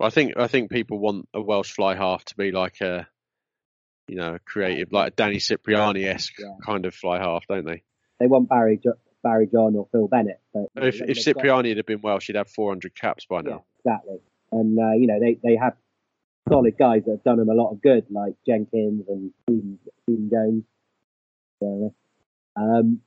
I 0.00 0.10
think 0.10 0.36
I 0.36 0.46
think 0.46 0.70
people 0.70 0.98
want 0.98 1.28
a 1.34 1.40
Welsh 1.40 1.72
fly 1.72 1.94
half 1.94 2.24
to 2.26 2.36
be 2.36 2.52
like 2.52 2.80
a, 2.80 3.06
you 4.08 4.16
know, 4.16 4.38
creative, 4.44 4.92
like 4.92 5.12
a 5.12 5.16
Danny 5.16 5.38
Cipriani 5.38 6.04
esque 6.04 6.38
Yeah. 6.38 6.54
kind 6.64 6.84
of 6.86 6.94
fly 6.94 7.18
half, 7.18 7.46
don't 7.46 7.64
they? 7.64 7.82
they 8.20 8.26
want 8.26 8.48
Barry 8.48 8.76
jo- 8.82 8.98
Barry 9.22 9.46
John 9.46 9.74
or 9.76 9.88
Phil 9.90 10.06
Bennett. 10.08 10.40
But 10.52 10.66
If 10.76 11.00
if 11.00 11.00
they've 11.00 11.08
got- 11.08 11.16
Cipriani 11.42 11.74
had 11.74 11.86
been 11.86 12.00
well, 12.02 12.18
she'd 12.20 12.36
have 12.36 12.48
400 12.48 12.94
caps 12.94 13.26
by 13.26 13.36
yeah, 13.36 13.50
now. 13.50 13.64
exactly. 13.84 14.18
And 14.52 14.78
uh, 14.78 14.92
you 14.92 15.06
know, 15.06 15.18
they 15.18 15.34
they 15.42 15.56
have 15.56 15.74
solid 16.48 16.76
guys 16.78 17.04
that 17.06 17.10
have 17.12 17.24
done 17.24 17.38
them 17.38 17.48
a 17.48 17.54
lot 17.54 17.70
of 17.72 17.80
good, 17.80 18.04
like 18.10 18.34
Jenkins 18.46 19.04
and 19.08 19.32
Stephen, 19.42 19.78
Stephen 20.02 20.30
Jones. 20.30 20.64
So, 21.60 21.94
um, 22.56 23.00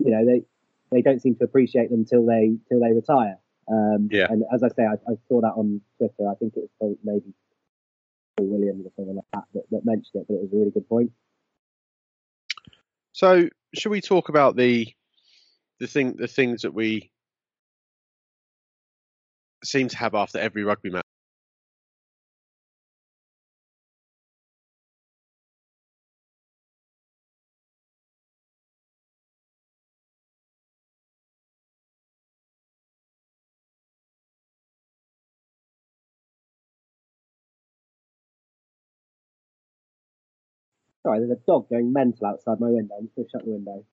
you 0.00 0.10
know, 0.10 0.24
they 0.26 0.42
they 0.90 1.00
don't 1.02 1.20
seem 1.22 1.36
to 1.36 1.44
appreciate 1.44 1.90
them 1.90 2.04
till 2.04 2.26
they 2.26 2.56
till 2.68 2.80
they 2.80 2.92
retire. 2.92 3.38
Um, 3.68 4.08
Yeah. 4.12 4.26
And 4.28 4.44
as 4.52 4.62
I 4.62 4.68
say, 4.68 4.82
I, 4.84 4.94
I 5.10 5.14
saw 5.28 5.40
that 5.40 5.54
on 5.56 5.80
Twitter. 5.98 6.28
I 6.28 6.34
think 6.34 6.56
it 6.56 6.68
was 6.80 6.96
maybe 7.04 7.32
Williams 8.42 8.86
or 8.86 8.92
something 8.96 9.16
like 9.16 9.24
that, 9.32 9.44
that 9.54 9.62
that 9.70 9.84
mentioned 9.84 10.14
it, 10.14 10.26
but 10.28 10.34
it 10.34 10.42
was 10.42 10.52
a 10.52 10.56
really 10.56 10.70
good 10.70 10.88
point. 10.88 11.12
So, 13.12 13.48
should 13.74 13.90
we 13.90 14.00
talk 14.00 14.28
about 14.28 14.56
the 14.56 14.92
the 15.80 15.86
thing 15.86 16.16
the 16.16 16.28
things 16.28 16.62
that 16.62 16.74
we 16.74 17.10
seem 19.64 19.88
to 19.88 19.96
have 19.98 20.14
after 20.14 20.38
every 20.38 20.64
rugby 20.64 20.90
match? 20.90 21.04
Sorry, 41.04 41.18
there's 41.18 41.30
a 41.30 41.40
dog 41.46 41.68
going 41.68 41.92
mental 41.92 42.26
outside 42.26 42.60
my 42.60 42.68
window. 42.68 42.94
I'm 42.98 43.04
just 43.04 43.16
going 43.16 43.26
to 43.26 43.30
shut 43.30 43.44
the 43.44 43.50
window. 43.50 43.84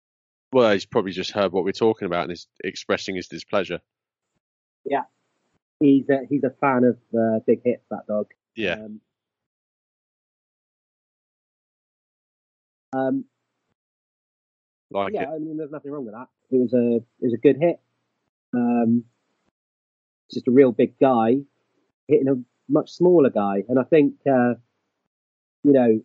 Well, 0.53 0.71
he's 0.71 0.85
probably 0.85 1.11
just 1.11 1.31
heard 1.31 1.51
what 1.51 1.63
we're 1.63 1.71
talking 1.71 2.05
about 2.05 2.23
and 2.23 2.31
is 2.31 2.47
expressing 2.63 3.15
his 3.15 3.27
displeasure. 3.27 3.79
Yeah, 4.85 5.03
he's 5.79 6.09
a, 6.09 6.21
he's 6.29 6.43
a 6.43 6.53
fan 6.61 6.83
of 6.83 6.97
uh, 7.17 7.39
big 7.45 7.61
hits. 7.63 7.83
That 7.89 8.07
dog. 8.07 8.27
Yeah, 8.55 8.73
Um, 8.73 9.01
um, 12.93 13.25
like 14.89 15.13
yeah, 15.13 15.23
it. 15.23 15.27
I 15.35 15.39
mean, 15.39 15.57
there's 15.57 15.71
nothing 15.71 15.91
wrong 15.91 16.05
with 16.05 16.13
that. 16.13 16.27
It 16.49 16.57
was 16.57 16.73
a 16.73 16.97
it 16.97 17.25
was 17.25 17.33
a 17.33 17.37
good 17.37 17.57
hit. 17.57 17.79
Um, 18.53 19.05
just 20.33 20.47
a 20.47 20.51
real 20.51 20.71
big 20.71 20.97
guy 20.99 21.37
hitting 22.07 22.27
a 22.27 22.71
much 22.71 22.91
smaller 22.91 23.29
guy, 23.29 23.63
and 23.69 23.79
I 23.79 23.83
think 23.83 24.15
uh, 24.27 24.55
you 25.63 25.71
know, 25.71 26.01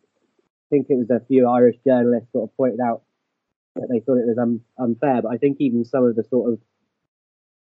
think 0.71 0.87
it 0.89 0.97
was 0.97 1.11
a 1.11 1.25
few 1.27 1.49
Irish 1.49 1.77
journalists 1.87 2.33
sort 2.33 2.51
of 2.51 2.57
pointed 2.57 2.81
out 2.81 3.03
that 3.77 3.89
they 3.91 4.01
thought 4.01 4.19
it 4.19 4.27
was 4.27 4.39
un- 4.39 4.63
unfair, 4.79 5.23
but 5.23 5.33
I 5.33 5.37
think 5.37 5.59
even 5.61 5.85
some 5.85 6.05
of 6.05 6.17
the 6.17 6.25
sort 6.25 6.53
of 6.53 6.59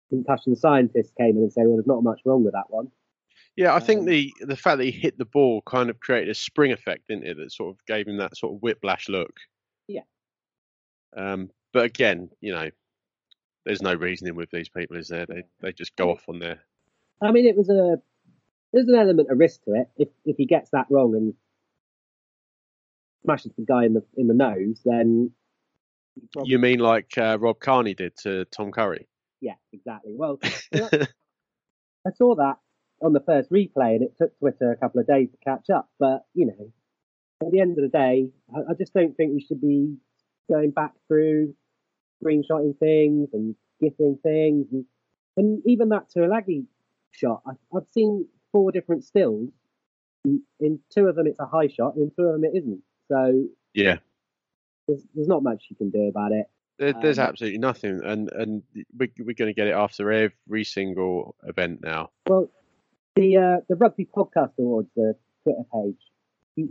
concussion 0.09 0.55
scientists 0.55 1.11
came 1.17 1.37
in 1.37 1.43
and 1.43 1.53
said, 1.53 1.63
well, 1.65 1.77
there's 1.77 1.87
not 1.87 2.03
much 2.03 2.21
wrong 2.25 2.43
with 2.43 2.53
that 2.53 2.69
one. 2.69 2.91
Yeah, 3.55 3.73
I 3.73 3.79
think 3.79 4.01
Um, 4.01 4.05
the 4.05 4.33
the 4.41 4.55
fact 4.55 4.77
that 4.77 4.85
he 4.85 4.91
hit 4.91 5.17
the 5.17 5.25
ball 5.25 5.61
kind 5.65 5.89
of 5.89 5.99
created 5.99 6.29
a 6.29 6.35
spring 6.35 6.71
effect, 6.71 7.07
didn't 7.07 7.27
it? 7.27 7.37
That 7.37 7.51
sort 7.51 7.75
of 7.75 7.85
gave 7.85 8.07
him 8.07 8.17
that 8.17 8.37
sort 8.37 8.53
of 8.53 8.61
whiplash 8.61 9.09
look. 9.09 9.33
Yeah. 9.87 10.03
Um, 11.15 11.49
but 11.73 11.83
again, 11.83 12.29
you 12.39 12.53
know, 12.53 12.69
there's 13.65 13.81
no 13.81 13.93
reasoning 13.93 14.35
with 14.35 14.49
these 14.51 14.69
people, 14.69 14.97
is 14.97 15.09
there? 15.09 15.25
They 15.25 15.43
they 15.61 15.73
just 15.73 15.95
go 15.95 16.11
off 16.11 16.29
on 16.29 16.39
their. 16.39 16.59
I 17.21 17.31
mean, 17.31 17.45
it 17.45 17.57
was 17.57 17.69
a 17.69 18.01
there's 18.71 18.87
an 18.87 18.95
element 18.95 19.29
of 19.29 19.37
risk 19.37 19.63
to 19.65 19.73
it. 19.73 19.89
If 19.97 20.09
if 20.23 20.37
he 20.37 20.45
gets 20.45 20.69
that 20.71 20.87
wrong 20.89 21.15
and 21.15 21.33
smashes 23.23 23.51
the 23.57 23.65
guy 23.65 23.85
in 23.85 23.93
the 23.93 24.03
in 24.17 24.27
the 24.27 24.33
nose, 24.33 24.81
then 24.85 25.31
probably- 26.33 26.51
You 26.51 26.59
mean 26.59 26.79
like 26.79 27.17
uh, 27.17 27.37
Rob 27.39 27.59
Kearney 27.59 27.93
did 27.93 28.15
to 28.23 28.45
Tom 28.45 28.71
Curry? 28.71 29.07
yeah, 29.41 29.55
exactly. 29.73 30.13
Well, 30.15 30.39
I 30.73 32.11
saw 32.15 32.35
that 32.35 32.57
on 33.01 33.13
the 33.13 33.19
first 33.21 33.49
replay, 33.51 33.95
and 33.95 34.03
it 34.03 34.15
took 34.17 34.37
Twitter 34.39 34.71
a 34.71 34.77
couple 34.77 35.01
of 35.01 35.07
days 35.07 35.29
to 35.31 35.37
catch 35.43 35.69
up. 35.69 35.89
But 35.99 36.25
you 36.33 36.45
know, 36.47 36.71
at 37.45 37.51
the 37.51 37.59
end 37.59 37.77
of 37.77 37.83
the 37.83 37.89
day, 37.97 38.29
I, 38.55 38.71
I 38.71 38.73
just 38.77 38.93
don't 38.93 39.15
think 39.17 39.33
we 39.33 39.41
should 39.41 39.61
be 39.61 39.95
going 40.49 40.71
back 40.71 40.91
through 41.07 41.55
screenshotting 42.23 42.77
things 42.77 43.29
and 43.33 43.55
gifting 43.81 44.19
things, 44.21 44.67
and, 44.71 44.85
and 45.37 45.61
even 45.65 45.89
that 45.89 46.09
Tuilagi 46.15 46.65
shot. 47.11 47.41
I, 47.47 47.51
I've 47.75 47.87
seen 47.93 48.27
four 48.51 48.71
different 48.71 49.03
stills. 49.03 49.49
In, 50.23 50.43
in 50.59 50.79
two 50.93 51.07
of 51.07 51.15
them, 51.15 51.25
it's 51.25 51.39
a 51.39 51.47
high 51.47 51.67
shot, 51.67 51.95
and 51.95 52.03
in 52.03 52.11
two 52.15 52.23
of 52.27 52.33
them, 52.33 52.43
it 52.43 52.55
isn't. 52.55 52.81
So 53.11 53.43
yeah. 53.73 53.97
there's, 54.87 55.03
there's 55.13 55.27
not 55.27 55.43
much 55.43 55.65
you 55.69 55.75
can 55.75 55.89
do 55.89 56.07
about 56.07 56.31
it. 56.31 56.45
There, 56.79 56.93
there's 57.01 57.19
Um, 57.19 57.27
absolutely 57.27 57.59
nothing, 57.59 58.01
and 58.03 58.31
and 58.31 58.63
we, 58.97 59.11
we're 59.19 59.35
going 59.35 59.49
to 59.49 59.53
get 59.53 59.67
it 59.67 59.75
after 59.75 60.11
every 60.11 60.63
single 60.63 61.35
event 61.43 61.81
now. 61.83 62.09
Well, 62.27 62.49
the 63.15 63.37
uh, 63.37 63.57
the 63.69 63.75
Rugby 63.75 64.05
Podcast 64.05 64.53
Awards, 64.57 64.89
the 64.95 65.15
Twitter 65.43 65.63
page, 65.73 65.99
he, 66.55 66.69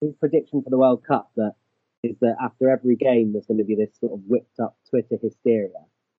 his 0.00 0.14
prediction 0.20 0.62
for 0.62 0.70
the 0.70 0.78
World 0.78 1.02
Cup 1.04 1.30
that 1.36 1.54
is 2.02 2.16
that 2.20 2.36
after 2.40 2.68
every 2.68 2.96
game 2.96 3.32
there's 3.32 3.46
going 3.46 3.58
to 3.58 3.64
be 3.64 3.74
this 3.74 3.90
sort 3.98 4.12
of 4.12 4.20
whipped 4.28 4.60
up 4.60 4.76
Twitter 4.90 5.16
hysteria, 5.20 5.70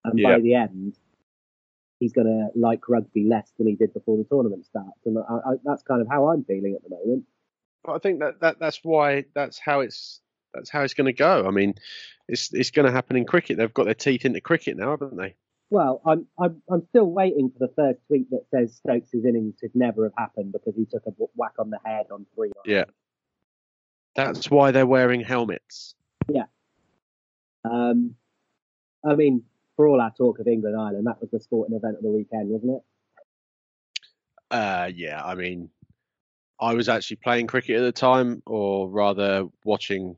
and 0.03 0.17
Yeah. 0.19 0.35
by 0.35 0.41
the 0.41 0.55
end 0.55 0.97
he's 2.01 2.11
going 2.11 2.27
to 2.27 2.59
like 2.59 2.89
rugby 2.89 3.23
less 3.23 3.49
than 3.57 3.67
he 3.67 3.75
did 3.75 3.93
before 3.93 4.17
the 4.17 4.25
tournament 4.25 4.65
starts, 4.65 5.05
and 5.05 5.17
I, 5.19 5.51
I, 5.51 5.53
that's 5.63 5.83
kind 5.83 6.01
of 6.01 6.07
how 6.09 6.29
I'm 6.29 6.43
feeling 6.43 6.75
at 6.75 6.83
the 6.83 6.89
moment. 6.93 7.23
But 7.85 7.93
I 7.93 7.99
think 7.99 8.19
that, 8.19 8.39
that 8.41 8.59
that's 8.59 8.79
why 8.83 9.25
that's 9.33 9.59
how 9.59 9.81
it's 9.81 10.21
that's 10.53 10.69
how 10.69 10.81
it's 10.81 10.93
going 10.93 11.05
to 11.05 11.13
go. 11.13 11.45
I 11.47 11.51
mean, 11.51 11.75
it's 12.27 12.53
it's 12.53 12.71
going 12.71 12.85
to 12.85 12.91
happen 12.91 13.15
in 13.15 13.25
cricket. 13.25 13.57
They've 13.57 13.73
got 13.73 13.85
their 13.85 13.93
teeth 13.93 14.25
into 14.25 14.41
cricket 14.41 14.77
now, 14.77 14.91
haven't 14.91 15.17
they? 15.17 15.35
Well, 15.69 16.01
I'm 16.05 16.27
I'm 16.39 16.61
I'm 16.69 16.85
still 16.89 17.05
waiting 17.05 17.51
for 17.51 17.67
the 17.67 17.73
first 17.75 17.99
tweet 18.07 18.29
that 18.31 18.45
says 18.51 18.75
Stokes' 18.77 19.13
innings 19.13 19.55
should 19.59 19.75
never 19.75 20.03
have 20.05 20.13
happened 20.17 20.53
because 20.53 20.75
he 20.75 20.85
took 20.85 21.03
a 21.05 21.11
whack 21.35 21.53
on 21.59 21.69
the 21.69 21.79
head 21.83 22.07
on 22.11 22.25
three. 22.35 22.51
Yeah. 22.65 22.85
That's 24.15 24.49
why 24.49 24.71
they're 24.71 24.85
wearing 24.85 25.21
helmets. 25.21 25.93
Yeah. 26.29 26.45
Um, 27.65 28.15
I 29.05 29.15
mean, 29.15 29.43
for 29.75 29.87
all 29.87 29.99
our 29.99 30.13
talk 30.17 30.39
of 30.39 30.47
England 30.47 30.79
Ireland, 30.79 31.07
that 31.07 31.19
was 31.19 31.29
the 31.31 31.39
sporting 31.39 31.75
event 31.75 31.97
of 31.97 32.03
the 32.03 32.11
weekend, 32.11 32.49
wasn't 32.49 32.77
it? 32.77 32.83
Uh, 34.51 34.89
yeah. 34.95 35.21
I 35.23 35.35
mean, 35.35 35.69
I 36.59 36.73
was 36.73 36.87
actually 36.87 37.17
playing 37.17 37.47
cricket 37.47 37.77
at 37.77 37.81
the 37.81 37.91
time, 37.91 38.41
or 38.45 38.89
rather 38.89 39.47
watching 39.63 40.15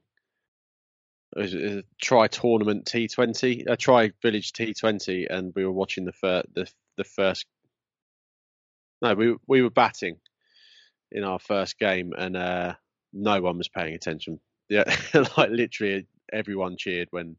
uh, 1.35 1.41
a 1.41 1.79
uh, 1.79 1.81
try 1.99 2.27
tournament 2.27 2.85
T20, 2.85 3.65
a 3.65 3.73
uh, 3.73 3.75
try 3.75 4.11
village 4.21 4.53
T20, 4.53 5.27
and 5.29 5.53
we 5.55 5.65
were 5.65 5.71
watching 5.71 6.05
the 6.05 6.11
fir- 6.11 6.43
the 6.53 6.71
the 6.97 7.03
first. 7.03 7.45
No, 9.01 9.13
we 9.15 9.35
we 9.47 9.61
were 9.61 9.69
batting 9.69 10.17
in 11.11 11.23
our 11.23 11.39
first 11.39 11.79
game, 11.79 12.13
and 12.17 12.37
uh, 12.37 12.75
no 13.13 13.41
one 13.41 13.57
was 13.57 13.69
paying 13.69 13.95
attention. 13.95 14.39
Yeah, 14.69 14.83
like 15.37 15.49
literally 15.49 16.07
everyone 16.33 16.75
cheered 16.75 17.07
when. 17.11 17.37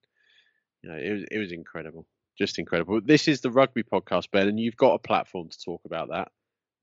You 0.82 0.88
know, 0.90 0.96
it 0.96 1.10
was 1.10 1.24
it 1.30 1.38
was 1.38 1.52
incredible, 1.52 2.06
just 2.38 2.58
incredible. 2.58 3.02
This 3.04 3.28
is 3.28 3.42
the 3.42 3.50
rugby 3.50 3.82
podcast, 3.82 4.30
Ben, 4.30 4.48
and 4.48 4.58
you've 4.58 4.78
got 4.78 4.94
a 4.94 4.98
platform 4.98 5.50
to 5.50 5.58
talk 5.62 5.82
about 5.84 6.08
that 6.08 6.32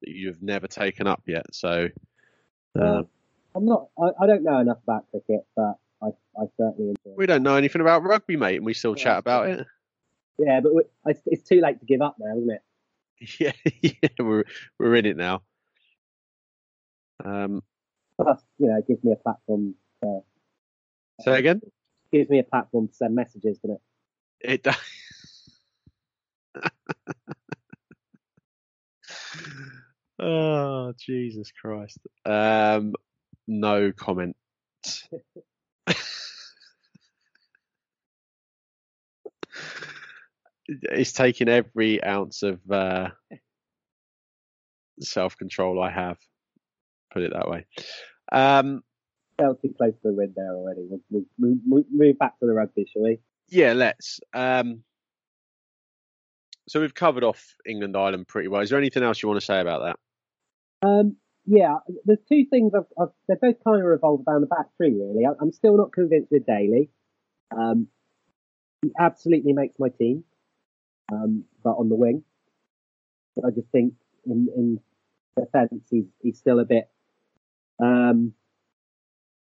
that 0.06 0.16
you've 0.16 0.42
never 0.42 0.68
taken 0.68 1.08
up 1.08 1.24
yet. 1.28 1.54
So, 1.54 1.86
uh, 1.86 1.90
Well, 2.76 3.10
I'm 3.56 3.66
not. 3.66 3.88
I, 4.00 4.24
I 4.24 4.28
don't 4.28 4.44
know 4.44 4.60
enough 4.60 4.78
about 4.84 5.10
cricket, 5.12 5.46
but 5.56 5.76
I 6.02 6.08
I 6.38 6.46
certainly 6.58 6.90
enjoy. 6.92 7.12
it. 7.12 7.18
we 7.18 7.26
don't 7.26 7.44
know 7.44 7.56
anything 7.56 7.82
about 7.82 8.04
rugby, 8.04 8.38
mate, 8.38 8.58
and 8.58 8.66
we 8.66 8.74
still 8.74 8.96
Yeah, 8.96 9.04
chat 9.04 9.18
about 9.20 9.50
it. 9.50 9.68
Yeah, 10.38 10.60
but 10.60 10.76
we, 10.76 10.84
it's, 11.06 11.22
it's 11.26 11.48
too 11.48 11.62
late 11.62 11.80
to 11.80 11.86
give 11.86 12.02
up 12.02 12.18
now, 12.20 12.38
isn't 12.38 12.52
it? 12.52 12.62
Yeah, 13.40 13.54
yeah, 13.82 14.10
we're 14.20 14.44
we're 14.78 14.96
in 14.96 15.06
it 15.06 15.16
now. 15.16 15.42
Um, 17.24 17.64
Plus, 18.22 18.42
you 18.60 18.68
know, 18.68 18.78
it 18.78 18.88
gives 18.88 19.02
me 19.06 19.14
a 19.14 19.16
platform. 19.16 19.74
To, 20.04 20.20
say 21.22 21.40
again. 21.40 21.62
gives 22.12 22.30
me 22.30 22.40
a 22.40 22.44
platform 22.44 22.90
to 22.90 22.94
send 22.94 23.16
messages, 23.16 23.58
doesn't 23.60 23.80
it? 24.42 24.52
It. 24.52 24.64
does. 24.64 24.76
oh 30.20 30.94
Jesus 31.00 31.52
Christ! 31.52 32.00
Um, 32.26 32.94
no 33.48 33.92
comment. 33.92 34.36
it's 40.68 41.12
taking 41.12 41.50
every 41.50 42.04
ounce 42.04 42.44
of 42.44 42.60
uh, 42.70 43.10
self 45.00 45.38
control 45.38 45.82
I 45.82 45.92
have. 45.92 46.18
Put 47.14 47.24
it 47.24 47.34
that 47.34 47.50
way. 47.50 47.66
Um, 48.32 48.84
Fell 49.38 49.56
too 49.56 49.74
close 49.78 49.94
to 49.94 50.00
the 50.10 50.14
wind 50.14 50.34
there 50.36 50.54
already. 50.54 50.86
We'll, 50.90 51.02
we'll, 51.10 51.26
we'll, 51.38 51.58
we'll 51.68 51.84
move 51.92 52.18
back 52.18 52.40
to 52.40 52.46
the 52.46 52.54
rugby, 52.54 52.86
shall 52.92 53.04
we? 53.04 53.20
yeah, 53.50 53.74
let's. 53.74 54.20
Um, 54.34 54.84
so 56.68 56.82
we've 56.82 56.94
covered 56.94 57.24
off 57.24 57.56
England 57.66 57.96
Ireland 57.96 58.28
pretty 58.28 58.48
well. 58.48 58.62
Is 58.62 58.70
there 58.70 58.80
anything 58.80 59.04
else 59.04 59.22
you 59.22 59.30
want 59.30 59.40
to 59.40 59.46
say 59.46 59.60
about 59.60 59.84
that? 59.84 60.00
Um, 60.86 61.16
yeah, 61.46 61.78
there's 62.06 62.20
two 62.28 62.46
things. 62.50 62.74
I've, 62.76 62.86
I've, 63.00 63.14
they 63.28 63.36
both 63.42 63.64
kind 63.64 63.80
of 63.80 63.86
revolve 63.86 64.22
around 64.28 64.42
the 64.42 64.48
back 64.48 64.68
three, 64.78 64.94
really. 64.94 65.26
I, 65.26 65.32
I'm 65.42 65.52
still 65.52 65.78
not 65.78 65.92
convinced 65.92 66.32
with 66.32 66.46
Daly. 66.46 66.90
Um, 67.56 67.88
he 68.82 68.92
absolutely 69.00 69.54
makes 69.54 69.76
my 69.80 69.90
team, 69.90 70.24
um, 71.12 71.44
but 71.64 71.72
on 71.72 71.90
the 71.90 71.96
wing, 71.96 72.24
I 73.46 73.52
just 73.52 73.70
think 73.72 73.94
in, 74.26 74.48
in 74.56 74.80
defence 75.38 75.84
he's 75.90 76.06
he's 76.22 76.38
still 76.38 76.60
a 76.60 76.66
bit 76.66 76.90
um, 77.80 78.34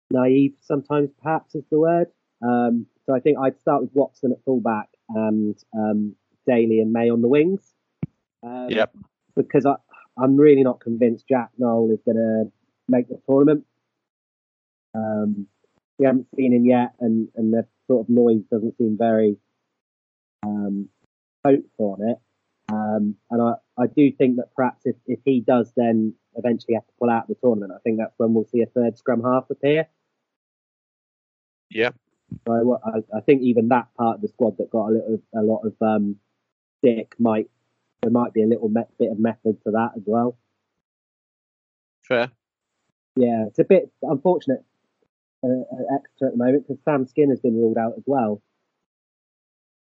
naive. 0.10 0.54
Sometimes, 0.62 1.10
perhaps 1.22 1.56
is 1.56 1.64
the 1.70 1.80
word. 1.80 2.08
Um, 2.42 2.88
so 3.06 3.16
I 3.16 3.20
think 3.20 3.38
I'd 3.38 3.60
start 3.60 3.82
with 3.82 3.92
Watson 3.94 4.32
at 4.32 4.44
fullback 4.46 4.90
and 5.10 5.56
um, 5.76 6.16
Daly 6.48 6.80
and 6.80 6.92
May 6.92 7.10
on 7.10 7.22
the 7.22 7.28
wings. 7.28 7.62
Um, 8.42 8.68
Yep. 8.70 8.96
Because 9.36 9.66
I, 9.66 9.76
I'm 10.18 10.38
really 10.38 10.64
not 10.64 10.80
convinced 10.80 11.28
Jack 11.28 11.50
Nowell 11.58 11.92
is 11.92 12.00
going 12.06 12.18
to 12.18 12.52
make 12.88 13.08
the 13.08 13.20
tournament. 13.28 13.66
Um, 14.94 15.48
we 15.98 16.06
haven't 16.06 16.28
seen 16.36 16.54
him 16.54 16.66
yet, 16.66 16.94
and, 17.00 17.28
and 17.36 17.54
the 17.54 17.66
sort 17.88 18.06
of 18.06 18.10
noise 18.10 18.44
doesn't 18.52 18.78
seem 18.78 18.98
very 18.98 19.38
um, 20.46 20.90
hopeful 21.46 21.98
on 22.00 22.10
it. 22.10 22.18
Um, 22.72 23.16
and 23.30 23.42
I, 23.42 23.54
I 23.78 23.88
do 23.88 24.12
think 24.12 24.38
that 24.38 24.54
perhaps 24.56 24.82
if, 24.86 24.96
if 25.06 25.20
he 25.26 25.42
does 25.42 25.72
then 25.76 26.14
eventually 26.36 26.76
have 26.76 26.86
to 26.86 26.94
pull 27.00 27.10
out 27.10 27.24
of 27.24 27.28
the 27.30 27.36
tournament, 27.44 27.74
I 27.76 27.80
think 27.84 27.98
that's 28.00 28.14
when 28.18 28.34
we'll 28.34 28.48
see 28.52 28.62
a 28.62 28.68
third 28.68 28.98
scrum 28.98 29.24
half 29.24 29.50
appear. 29.50 29.88
Yeah. 31.70 31.90
So 32.48 32.80
I, 32.86 33.18
I, 33.18 33.22
think 33.22 33.42
even 33.44 33.68
that 33.70 33.88
part 33.98 34.16
of 34.16 34.22
the 34.22 34.28
squad 34.28 34.58
that 34.58 34.72
got 34.72 34.88
a 34.88 34.92
little, 34.92 35.22
a 35.36 35.42
lot 35.42 35.62
of 35.66 35.76
um, 35.82 36.16
stick 36.80 37.14
might 37.20 37.50
there 38.04 38.12
might 38.12 38.34
be 38.34 38.44
a 38.44 38.48
little 38.48 38.70
me- 38.70 38.84
bit 39.00 39.12
of 39.12 39.20
method 39.20 39.58
to 39.64 39.72
that 39.72 39.92
as 39.96 40.04
well. 40.06 40.38
Fair. 42.08 42.32
Yeah, 43.16 43.46
it's 43.48 43.60
a 43.60 43.64
bit 43.64 43.92
unfortunate 44.02 44.64
uh, 45.44 45.48
uh, 45.48 45.96
Exeter 45.96 46.28
at 46.28 46.32
the 46.34 46.38
moment 46.38 46.68
because 46.68 46.84
Sam 46.84 47.08
Skin 47.08 47.30
has 47.30 47.40
been 47.40 47.56
ruled 47.56 47.78
out 47.78 47.94
as 47.98 48.04
well. 48.06 48.42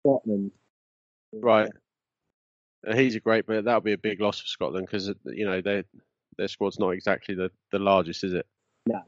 Scotland. 0.01 0.51
Right. 1.31 1.69
Uh, 2.85 2.95
he's 2.95 3.15
a 3.15 3.19
great, 3.19 3.47
but 3.47 3.65
that'll 3.65 3.81
be 3.81 3.93
a 3.93 3.97
big 3.97 4.21
loss 4.21 4.39
for 4.39 4.47
Scotland 4.47 4.85
because 4.85 5.11
you 5.25 5.45
know 5.45 5.61
their 5.61 5.85
their 6.37 6.47
squad's 6.47 6.79
not 6.79 6.89
exactly 6.89 7.35
the, 7.35 7.49
the 7.71 7.79
largest, 7.79 8.23
is 8.23 8.33
it? 8.33 8.45
No. 8.87 9.01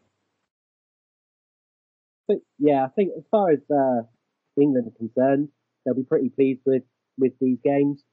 But 2.28 2.38
yeah, 2.58 2.86
I 2.86 2.88
think 2.89 3.12
as 3.18 3.24
far 3.30 3.52
as 3.52 3.60
uh, 3.70 4.04
England 4.60 4.88
are 4.88 4.98
concerned, 4.98 5.50
they'll 5.86 5.96
be 5.96 6.04
pretty 6.04 6.30
pleased 6.30 6.62
with 6.65 6.84
with 7.18 7.34
these 7.39 7.60
games. 7.63 8.04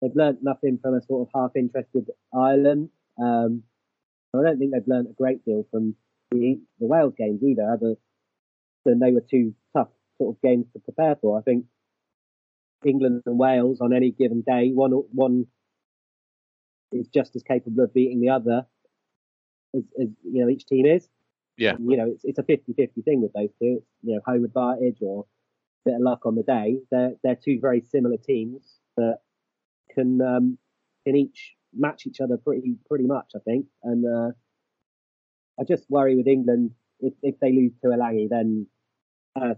They've 0.00 0.14
learnt 0.14 0.38
nothing 0.42 0.78
from 0.80 0.94
a 0.94 1.02
sort 1.02 1.28
of 1.28 1.32
half 1.34 1.50
interested 1.56 2.08
Ireland. 2.34 2.90
Um, 3.20 3.64
I 4.34 4.42
don't 4.42 4.58
think 4.58 4.72
they've 4.72 4.86
learnt 4.86 5.10
a 5.10 5.14
great 5.14 5.44
deal 5.44 5.66
from 5.70 5.94
the, 6.30 6.60
the 6.78 6.86
Wales 6.86 7.14
games 7.18 7.42
either, 7.42 7.70
other 7.70 7.96
than 8.84 8.98
they 8.98 9.12
were 9.12 9.24
two 9.28 9.54
tough 9.76 9.88
sort 10.18 10.36
of 10.36 10.42
games 10.42 10.66
to 10.72 10.78
prepare 10.78 11.16
for. 11.20 11.38
I 11.38 11.42
think 11.42 11.66
England 12.84 13.22
and 13.26 13.38
Wales 13.38 13.80
on 13.80 13.92
any 13.92 14.10
given 14.10 14.42
day, 14.42 14.70
one 14.72 14.92
one 15.12 15.46
is 16.92 17.08
just 17.08 17.36
as 17.36 17.42
capable 17.42 17.84
of 17.84 17.94
beating 17.94 18.20
the 18.20 18.30
other 18.30 18.66
as, 19.74 19.82
as 20.00 20.08
you 20.24 20.42
know 20.42 20.48
each 20.48 20.66
team 20.66 20.86
is. 20.86 21.08
Yeah. 21.56 21.74
And, 21.74 21.90
you 21.90 21.96
know, 21.96 22.06
it's 22.06 22.24
it's 22.24 22.38
a 22.38 22.42
50-50 22.42 23.04
thing 23.04 23.20
with 23.20 23.32
those 23.34 23.50
two. 23.60 23.78
It's, 23.78 23.86
you 24.02 24.14
know, 24.14 24.20
home 24.24 24.44
advantage 24.44 24.98
or 25.02 25.26
bit 25.84 25.94
of 25.94 26.00
luck 26.00 26.24
on 26.24 26.34
the 26.34 26.42
day. 26.42 26.78
They're 26.90 27.12
they're 27.22 27.36
two 27.36 27.58
very 27.60 27.82
similar 27.82 28.16
teams 28.16 28.78
that 28.96 29.18
can 29.94 30.20
um, 30.20 30.58
can 31.06 31.16
each 31.16 31.54
match 31.72 32.06
each 32.06 32.20
other 32.20 32.36
pretty 32.36 32.76
pretty 32.88 33.06
much, 33.06 33.32
I 33.34 33.38
think. 33.40 33.66
And 33.82 34.04
uh, 34.06 34.32
I 35.58 35.64
just 35.64 35.90
worry 35.90 36.16
with 36.16 36.26
England 36.26 36.72
if 37.00 37.14
if 37.22 37.38
they 37.40 37.52
lose 37.52 37.72
to 37.82 37.88
Alangi, 37.88 38.28
then 38.28 38.66
uh, 39.36 39.54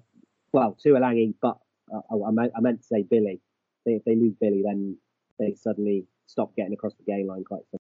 well 0.53 0.77
to 0.83 0.91
Alangi, 0.91 1.35
but 1.41 1.59
uh, 1.93 2.01
I, 2.27 2.31
meant, 2.31 2.53
I 2.57 2.61
meant 2.61 2.81
to 2.81 2.87
say 2.87 3.03
Billy. 3.03 3.41
If 3.85 4.05
they 4.05 4.15
lose 4.15 4.35
Billy, 4.41 4.63
then 4.65 4.97
they 5.39 5.55
suddenly 5.55 6.07
stop 6.27 6.55
getting 6.55 6.73
across 6.73 6.95
the 6.95 7.11
game 7.11 7.27
line 7.27 7.45
quite. 7.45 7.63
So. 7.71 7.79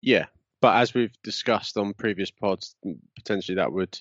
Yeah, 0.00 0.26
but 0.60 0.76
as 0.76 0.94
we've 0.94 1.16
discussed 1.22 1.76
on 1.76 1.92
previous 1.94 2.30
pods, 2.30 2.74
potentially 3.16 3.56
that 3.56 3.72
would 3.72 3.98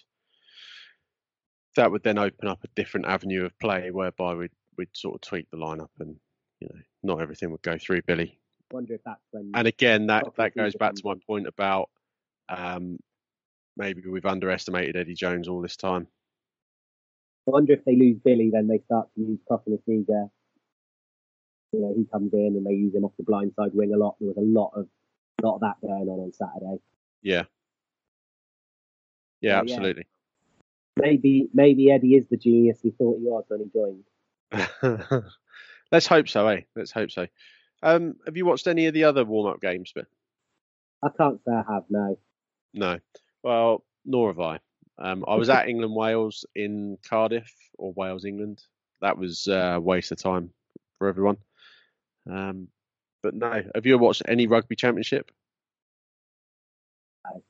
that 1.76 1.92
would 1.92 2.04
then 2.04 2.18
open 2.18 2.48
up 2.48 2.64
a 2.64 2.70
different 2.76 3.06
avenue 3.06 3.46
of 3.46 3.58
play 3.60 3.92
whereby 3.92 4.34
we'd 4.34 4.52
we'd 4.78 4.96
sort 4.96 5.16
of 5.16 5.22
tweak 5.22 5.50
the 5.52 5.58
lineup 5.58 5.90
and 6.00 6.16
you 6.60 6.68
know 6.68 6.80
not 7.04 7.22
everything 7.22 7.52
would 7.52 7.62
go 7.62 7.78
through 7.78 8.02
Billy. 8.04 8.40
Wonder 8.72 8.96
if 8.96 9.02
that's 9.06 9.22
when. 9.32 9.52
And 9.54 9.68
again, 9.68 10.08
that 10.08 10.26
that 10.38 10.56
goes 10.56 10.76
back 10.76 10.96
to 10.96 11.02
my 11.06 11.14
point 11.26 11.48
about 11.48 11.90
um, 12.50 12.98
maybe 13.78 14.02
we've 14.08 14.26
underestimated 14.26 14.96
Eddie 14.96 15.14
Jones 15.14 15.48
all 15.48 15.62
this 15.62 15.78
time. 15.78 16.08
I 17.48 17.52
wonder 17.52 17.74
if 17.74 17.86
they 17.86 17.96
lose 17.96 18.18
Billy, 18.24 18.50
then 18.52 18.68
they 18.68 18.80
start 18.86 19.08
to 19.16 19.22
use 19.22 19.40
Cokanasiga. 19.50 20.30
You 21.72 21.82
know, 21.82 21.94
he 21.96 22.06
comes 22.12 22.34
in 22.34 22.56
and 22.58 22.66
they 22.66 22.74
use 22.74 22.94
him 22.94 23.06
off 23.06 23.14
the 23.18 23.24
blind 23.24 23.54
side 23.56 23.72
wing 23.74 23.94
a 23.94 23.98
lot. 23.98 24.16
There 24.20 24.28
was 24.28 24.38
a 24.38 24.42
lot 24.42 24.72
of 24.76 24.88
lot 25.42 25.56
of 25.56 25.62
that 25.62 25.76
going 25.82 25.94
on 25.94 26.20
on 26.20 26.34
Saturday. 26.34 26.82
Yeah. 27.22 27.44
Yeah, 29.42 29.60
absolutely. 29.60 30.06
Yeah. 30.98 31.08
Maybe 31.08 31.50
maybe 31.54 31.92
Eddie 31.92 32.16
is 32.16 32.26
the 32.30 32.38
genius 32.38 32.80
we 32.84 32.92
thought 32.92 33.20
he 33.20 33.26
was 33.26 33.46
when 33.48 33.60
he 33.60 33.70
joined. 33.72 35.24
Let's 35.92 36.08
hope 36.08 36.28
so, 36.28 36.48
eh? 36.48 36.62
Let's 36.76 36.92
hope 36.92 37.12
so. 37.12 37.28
Um, 37.84 38.16
have 38.26 38.36
you 38.36 38.46
watched 38.46 38.68
any 38.68 38.88
of 38.88 38.94
the 38.94 39.04
other 39.06 39.24
warm 39.24 39.52
up 39.52 39.62
games, 39.62 39.92
Ben? 39.94 40.06
I 41.04 41.10
can't 41.16 41.40
say 41.46 41.54
I 41.54 41.74
have, 41.74 41.84
no. 41.90 42.18
No. 42.74 43.00
Well, 43.44 43.86
nor 44.06 44.30
have 44.30 44.40
I. 44.40 44.60
Um, 44.98 45.24
I 45.28 45.36
was 45.36 45.50
at 45.50 45.68
England 45.70 45.96
Wales 45.96 46.46
in 46.56 46.98
Cardiff 47.08 47.54
or 47.78 47.94
Wales 47.94 48.26
England. 48.26 48.64
That 49.02 49.18
was 49.18 49.48
uh, 49.48 49.74
a 49.76 49.80
waste 49.80 50.12
of 50.12 50.18
time 50.18 50.50
for 50.98 51.08
everyone. 51.08 51.38
Um, 52.30 52.68
but 53.22 53.36
no, 53.36 53.64
have 53.76 53.86
you 53.86 53.98
watched 53.98 54.24
any 54.28 54.48
rugby 54.48 54.76
championship? 54.76 55.32
No. 57.26 57.44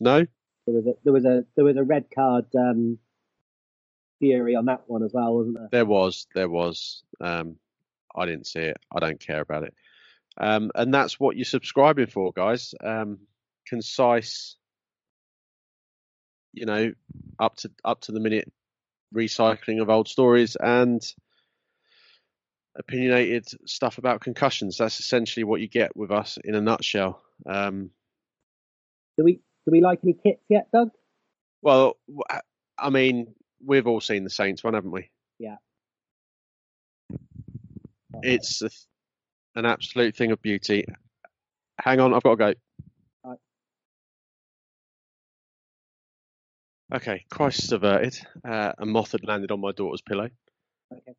No. 0.00 0.26
There 0.66 0.74
was 0.74 0.86
a 0.86 0.94
there 1.04 1.12
was 1.12 1.24
a 1.24 1.44
there 1.54 1.64
was 1.64 1.76
a 1.76 1.84
red 1.84 2.06
card 2.12 2.46
um, 2.56 2.98
theory 4.20 4.54
on 4.54 4.66
that 4.66 4.82
one 4.86 5.02
as 5.02 5.12
well, 5.12 5.34
wasn't 5.34 5.58
there? 5.58 5.68
There 5.70 5.86
was, 5.86 6.26
there 6.34 6.48
was. 6.48 7.02
Um, 7.20 7.56
I 8.14 8.26
didn't 8.26 8.46
see 8.46 8.60
it. 8.60 8.78
I 8.94 9.00
don't 9.00 9.20
care 9.20 9.40
about 9.40 9.64
it. 9.64 9.74
Um, 10.38 10.70
and 10.74 10.92
that's 10.92 11.18
what 11.18 11.36
you're 11.36 11.44
subscribing 11.44 12.06
for, 12.06 12.32
guys. 12.32 12.74
Um, 12.82 13.18
concise, 13.66 14.56
you 16.52 16.66
know, 16.66 16.92
up 17.38 17.56
to 17.56 17.70
up 17.84 18.02
to 18.02 18.12
the 18.12 18.20
minute 18.20 18.50
recycling 19.14 19.80
of 19.80 19.90
old 19.90 20.08
stories 20.08 20.56
and 20.56 21.02
opinionated 22.78 23.48
stuff 23.66 23.98
about 23.98 24.20
concussions. 24.20 24.78
That's 24.78 25.00
essentially 25.00 25.44
what 25.44 25.60
you 25.60 25.68
get 25.68 25.96
with 25.96 26.10
us 26.10 26.38
in 26.42 26.54
a 26.54 26.60
nutshell. 26.60 27.22
Um, 27.46 27.90
do 29.16 29.24
we 29.24 29.40
do 29.64 29.72
we 29.72 29.80
like 29.80 30.00
any 30.04 30.14
kits 30.14 30.42
yet, 30.48 30.68
Doug? 30.72 30.90
Well, 31.62 31.96
I 32.78 32.90
mean, 32.90 33.34
we've 33.66 33.86
all 33.86 34.00
seen 34.00 34.24
the 34.24 34.30
Saints 34.30 34.64
one, 34.64 34.74
haven't 34.74 34.92
we? 34.92 35.10
Yeah. 35.38 35.56
It's 38.22 38.62
a, 38.62 38.70
an 39.54 39.66
absolute 39.66 40.16
thing 40.16 40.32
of 40.32 40.40
beauty. 40.40 40.86
Hang 41.78 42.00
on, 42.00 42.14
I've 42.14 42.22
got 42.22 42.30
to 42.30 42.36
go. 42.36 42.54
Right. 43.24 43.38
Okay, 46.94 47.24
crisis 47.30 47.72
averted. 47.72 48.18
Uh, 48.44 48.72
a 48.78 48.86
moth 48.86 49.12
had 49.12 49.24
landed 49.24 49.50
on 49.50 49.60
my 49.60 49.72
daughter's 49.72 50.00
pillow. 50.00 50.30
Okay. 50.92 51.12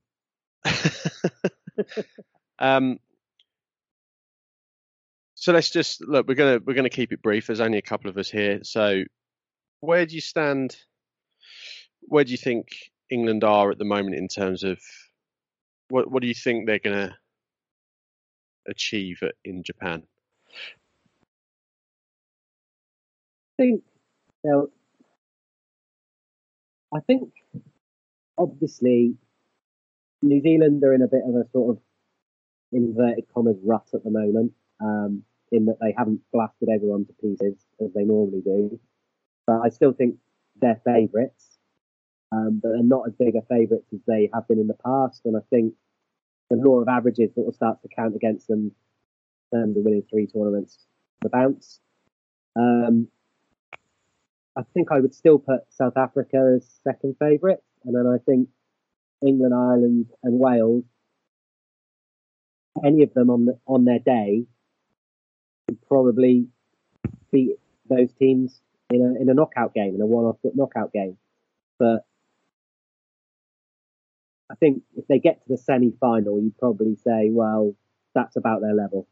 um, 2.60 3.00
so 5.36 5.54
let's 5.54 5.70
just 5.70 6.02
look. 6.02 6.28
We're 6.28 6.34
gonna 6.34 6.60
we're 6.66 6.74
gonna 6.74 6.90
keep 6.90 7.14
it 7.14 7.22
brief. 7.22 7.48
There's 7.48 7.60
only 7.60 7.78
a 7.78 7.84
couple 7.84 8.10
of 8.10 8.18
us 8.18 8.30
here. 8.30 8.64
So, 8.64 9.04
where 9.82 10.06
do 10.06 10.16
you 10.16 10.22
stand? 10.22 10.76
Where 12.08 12.24
do 12.24 12.32
you 12.32 12.38
think 12.38 12.92
England 13.10 13.44
are 13.44 13.72
at 13.72 13.78
the 13.78 13.86
moment 13.86 14.16
in 14.16 14.28
terms 14.28 14.64
of 14.64 14.80
what 15.90 16.10
what 16.12 16.22
do 16.22 16.28
you 16.28 16.34
think 16.34 16.66
they're 16.66 16.80
gonna 16.80 17.18
achieve 18.68 19.22
in 19.44 19.64
Japan? 19.64 20.04
I 23.60 23.64
think 23.64 23.84
so. 24.46 24.72
I 26.94 27.00
think 27.02 27.34
obviously 28.38 29.16
New 30.22 30.42
Zealand 30.42 30.84
are 30.84 30.94
in 30.94 31.02
a 31.02 31.08
bit 31.08 31.24
of 31.28 31.36
a 31.36 31.50
sort 31.52 31.78
of 31.78 31.84
inverted 32.72 33.26
commas 33.34 33.58
rut 33.64 33.88
at 33.94 34.04
the 34.04 34.12
moment, 34.12 34.54
um, 34.80 35.24
in 35.52 35.66
that 35.66 35.78
they 35.82 35.94
haven't 35.98 36.22
blasted 36.32 36.70
everyone 36.70 37.06
to 37.06 37.14
pieces 37.14 37.56
as 37.84 37.94
they 37.94 38.04
normally 38.04 38.42
do. 38.42 38.80
But 39.46 39.62
I 39.62 39.70
still 39.70 39.94
think 39.94 40.18
they're 40.60 40.82
favourites, 40.86 41.57
um, 42.32 42.60
but 42.62 42.70
they're 42.70 42.84
not 42.84 43.08
as 43.08 43.14
big 43.14 43.36
a 43.36 43.42
favourites 43.44 43.88
as 43.94 44.00
they 44.08 44.30
have 44.34 44.48
been 44.48 44.60
in 44.60 44.68
the 44.68 44.78
past. 44.86 45.22
And 45.26 45.38
I 45.38 45.42
think 45.50 45.74
the 46.50 46.58
law 46.58 46.80
of 46.80 46.88
averages 46.88 47.34
sort 47.36 47.48
of 47.48 47.56
starts 47.56 47.82
to 47.82 47.90
count 47.96 48.16
against 48.16 48.48
them 48.48 48.72
terms 49.54 49.78
of 49.78 49.84
winning 49.84 50.04
three 50.10 50.28
tournaments 50.28 50.78
the 51.22 51.30
bounce. 51.30 51.80
Um, 52.56 53.08
I 54.56 54.64
think 54.74 54.92
I 54.92 55.00
would 55.00 55.14
still 55.14 55.40
put 55.40 55.62
South 55.70 55.98
Africa 55.98 56.56
as 56.56 56.68
second 56.84 57.16
favourite, 57.20 57.60
and 57.86 57.96
then 57.96 58.08
I 58.08 58.18
think 58.26 58.50
England, 59.26 59.54
Ireland, 59.54 60.08
and 60.24 60.40
Wales, 60.40 60.84
any 62.84 63.04
of 63.04 63.14
them 63.14 63.30
on 63.30 63.46
the, 63.46 63.60
on 63.68 63.86
their 63.86 64.00
day, 64.00 64.46
would 65.70 65.82
probably 65.88 66.48
beat 67.32 67.58
those 67.90 68.12
teams 68.14 68.62
in 68.90 69.02
a 69.02 69.22
in 69.22 69.30
a 69.30 69.34
knockout 69.34 69.74
game, 69.74 69.96
in 69.96 70.02
a 70.02 70.06
one-off 70.06 70.38
knockout 70.56 70.92
game. 70.92 71.18
But 71.78 72.06
I 74.50 74.56
think 74.56 74.84
if 74.96 75.08
they 75.08 75.20
get 75.20 75.42
to 75.44 75.50
the 75.50 75.58
semi-final, 75.58 76.42
you'd 76.42 76.58
probably 76.58 76.96
say, 76.96 77.30
well, 77.32 77.76
that's 78.16 78.36
about 78.36 78.62
their 78.62 78.74
level. 78.74 79.08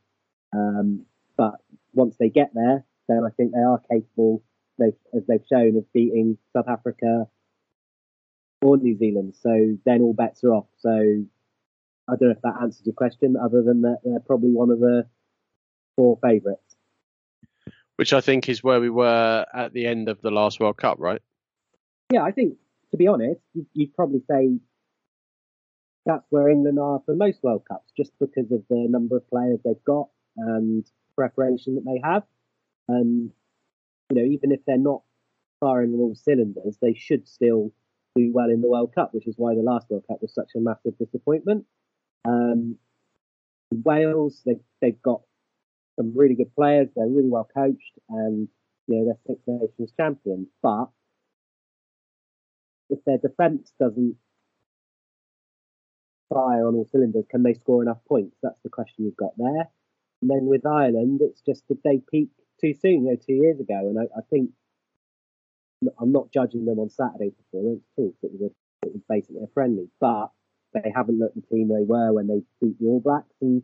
Um, 0.54 1.06
but 1.38 1.56
once 1.94 2.16
they 2.18 2.30
get 2.30 2.52
there, 2.54 2.86
then 3.08 3.22
I 3.26 3.30
think 3.32 3.52
they 3.52 3.60
are 3.60 3.82
capable, 3.92 4.44
they've, 4.80 4.96
as 5.14 5.26
they've 5.28 5.44
shown, 5.50 5.76
of 5.78 5.92
beating 5.94 6.38
South 6.54 6.68
Africa, 6.68 7.28
or 8.62 8.78
New 8.78 8.98
Zealand. 8.98 9.36
So 9.42 9.78
then 9.86 10.02
all 10.02 10.14
bets 10.14 10.44
are 10.44 10.54
off. 10.54 10.68
So 10.80 10.90
I 10.90 12.16
don't 12.16 12.30
know 12.30 12.32
if 12.32 12.42
that 12.42 12.62
answers 12.62 12.86
your 12.86 12.96
question, 12.96 13.36
other 13.36 13.62
than 13.62 13.82
that 13.82 14.00
they're 14.04 14.20
probably 14.20 14.52
one 14.52 14.72
of 14.72 14.80
the 14.80 15.06
four 15.96 16.18
favourites. 16.22 16.76
Which 17.98 18.14
I 18.14 18.22
think 18.22 18.50
is 18.50 18.64
where 18.64 18.80
we 18.80 18.90
were 18.90 19.46
at 19.54 19.74
the 19.74 19.86
end 19.86 20.10
of 20.10 20.22
the 20.22 20.32
last 20.32 20.60
World 20.60 20.78
Cup, 20.78 20.98
right? 21.00 21.22
Yeah, 22.12 22.24
I 22.24 22.32
think, 22.32 22.58
to 22.92 22.98
be 22.98 23.08
honest, 23.08 23.42
you'd 23.74 23.96
probably 23.96 24.22
say 24.30 24.58
that's 26.06 26.26
where 26.30 26.50
England 26.50 26.80
are 26.80 27.02
for 27.06 27.16
most 27.16 27.40
World 27.44 27.64
Cups, 27.68 27.92
just 27.98 28.12
because 28.20 28.52
of 28.52 28.64
the 28.70 28.88
number 28.90 29.18
of 29.18 29.30
players 29.30 29.60
they've 29.64 29.84
got 29.86 30.08
and 30.38 30.86
preparation 31.16 31.76
that 31.76 31.86
they 31.86 32.00
have. 32.04 32.24
And, 32.88 33.32
you 34.10 34.16
know, 34.16 34.24
even 34.24 34.52
if 34.52 34.60
they're 34.66 34.78
not 34.78 35.02
firing 35.60 35.94
all 35.96 36.16
cylinders, 36.16 36.78
they 36.82 36.94
should 36.94 37.28
still 37.28 37.72
do 38.16 38.32
well 38.34 38.50
in 38.50 38.62
the 38.62 38.70
World 38.70 38.94
Cup, 38.94 39.14
which 39.14 39.28
is 39.28 39.36
why 39.38 39.56
the 39.56 39.62
last 39.62 39.90
World 39.90 40.06
Cup 40.08 40.22
was 40.22 40.34
such 40.34 40.52
a 40.56 40.60
massive 40.60 40.98
disappointment. 40.98 41.66
Um, 42.26 42.78
Wales, 43.72 44.42
they've, 44.46 44.60
they've 44.82 45.02
got 45.02 45.22
some 45.96 46.14
really 46.16 46.36
good 46.36 46.54
players. 46.56 46.90
They're 46.96 47.08
really 47.08 47.30
well 47.30 47.50
coached, 47.54 47.94
and 48.10 48.48
you 48.88 48.96
know 48.96 49.06
they're 49.06 49.36
Six 49.36 49.42
Nations 49.48 49.94
champions. 49.98 50.48
But 50.62 50.90
if 52.90 53.00
their 53.06 53.18
defence 53.18 53.72
doesn't 53.80 54.16
fire 56.30 56.68
on 56.68 56.76
all 56.76 56.88
cylinders, 56.92 57.26
can 57.30 57.44
they 57.44 57.54
score 57.54 57.82
enough 57.82 58.00
points? 58.08 58.38
That's 58.42 58.60
the 58.64 58.70
question 58.70 59.06
you've 59.06 59.18
got 59.18 59.38
there. 59.38 59.70
And 60.22 60.30
then 60.30 60.46
with 60.46 60.66
Ireland, 60.66 61.22
it's 61.22 61.42
just 61.42 61.68
did 61.68 61.80
they 61.84 62.02
peak 62.10 62.30
too 62.60 62.74
soon? 62.74 63.06
You 63.06 63.12
know, 63.12 63.16
two 63.16 63.34
years 63.34 63.60
ago, 63.60 63.76
and 63.90 64.00
I, 64.00 64.04
I 64.18 64.22
think 64.30 64.52
I'm 66.00 66.12
not 66.12 66.32
judging 66.32 66.66
them 66.66 66.80
on 66.80 66.90
Saturday's 66.90 67.34
performance. 67.34 67.84
It 67.98 68.14
was, 68.32 68.42
a, 68.42 68.88
it 68.88 68.94
was 68.94 69.02
basically 69.08 69.44
a 69.44 69.48
friendly, 69.54 69.90
but 70.00 70.32
they 70.74 70.92
haven't 70.94 71.20
looked 71.20 71.36
the 71.36 71.42
team 71.42 71.68
they 71.68 71.84
were 71.84 72.14
when 72.14 72.28
they 72.28 72.42
beat 72.62 72.80
the 72.80 72.88
All 72.88 73.00
Blacks, 73.02 73.36
and 73.42 73.62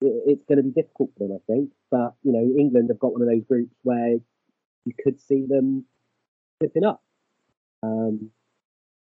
it- 0.00 0.22
it's 0.26 0.44
going 0.44 0.56
to 0.56 0.62
be 0.64 0.70
difficult 0.70 1.10
for 1.16 1.28
them, 1.28 1.36
I 1.36 1.52
think. 1.52 1.72
But 1.90 2.14
you 2.22 2.32
know, 2.32 2.42
England 2.58 2.88
have 2.88 2.98
got 2.98 3.12
one 3.12 3.22
of 3.22 3.28
those 3.28 3.44
groups 3.44 3.74
where 3.82 4.18
you 4.84 4.94
could 5.04 5.20
see 5.20 5.46
them 5.46 5.84
slipping 6.58 6.84
up, 6.84 7.02
um, 7.82 8.30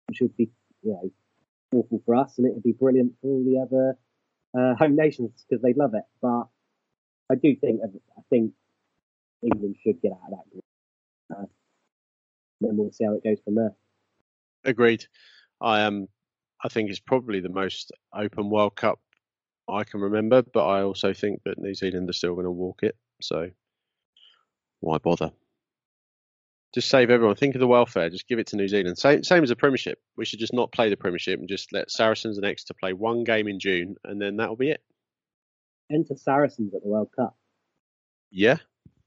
which 0.08 0.22
would 0.22 0.36
be 0.36 0.52
you 0.84 0.92
know 0.92 1.12
awful 1.74 2.02
for 2.06 2.16
us, 2.16 2.38
and 2.38 2.48
it 2.48 2.54
would 2.54 2.64
be 2.64 2.74
brilliant 2.74 3.14
for 3.22 3.28
all 3.28 3.44
the 3.44 3.60
other 3.60 3.98
uh, 4.58 4.76
home 4.76 4.96
nations 4.96 5.46
because 5.48 5.62
they'd 5.62 5.78
love 5.78 5.94
it. 5.94 6.04
But 6.22 6.48
I 7.32 7.36
do 7.36 7.56
think 7.56 7.82
I 7.84 8.22
think 8.30 8.54
England 9.44 9.78
should 9.84 10.02
get 10.02 10.12
out 10.12 10.32
of 10.32 10.32
that 10.32 10.52
group. 10.52 10.64
Uh, 11.36 11.46
then 12.62 12.78
we'll 12.78 12.92
see 12.92 13.06
how 13.06 13.14
it 13.14 13.24
goes 13.24 13.40
from 13.44 13.56
there. 13.56 13.74
Agreed. 14.64 15.06
I 15.60 15.82
am. 15.82 16.08
I 16.64 16.68
think 16.68 16.90
it's 16.90 17.00
probably 17.00 17.40
the 17.40 17.50
most 17.50 17.92
open 18.14 18.50
World 18.50 18.76
Cup 18.76 19.00
I 19.68 19.84
can 19.84 20.02
remember, 20.02 20.44
but 20.44 20.68
I 20.68 20.84
also 20.84 21.14
think 21.14 21.42
that 21.46 21.58
New 21.58 21.74
Zealand 21.74 22.10
are 22.10 22.14
still 22.14 22.34
going 22.34 22.46
to 22.46 22.52
walk 22.52 22.84
it. 22.84 22.96
So 23.22 23.50
why 24.80 24.98
bother? 24.98 25.32
Just 26.74 26.90
save 26.90 27.10
everyone. 27.10 27.36
Think 27.36 27.56
of 27.56 27.60
the 27.60 27.68
welfare. 27.68 28.10
Just 28.10 28.28
give 28.28 28.40
it 28.40 28.48
to 28.48 28.56
New 28.56 28.68
Zealand. 28.68 28.98
Same, 28.98 29.24
same 29.24 29.44
as 29.44 29.50
the 29.50 29.56
Premiership. 29.58 30.00
We 30.16 30.24
should 30.26 30.40
just 30.40 30.54
not 30.54 30.72
play 30.72 30.90
the 30.90 30.96
Premiership 30.96 31.38
and 31.40 31.50
just 31.50 31.74
let 31.74 31.92
Saracens 31.92 32.38
and 32.38 32.46
Exeter 32.46 32.74
play 32.80 32.94
one 32.94 33.24
game 33.26 33.48
in 33.50 33.60
June, 33.60 33.96
and 34.06 34.22
then 34.22 34.38
that'll 34.38 34.56
be 34.56 34.70
it. 34.72 34.82
Enter 35.92 36.16
Saracens 36.16 36.74
at 36.74 36.82
the 36.82 36.88
World 36.88 37.10
Cup. 37.14 37.36
Yeah, 38.32 38.58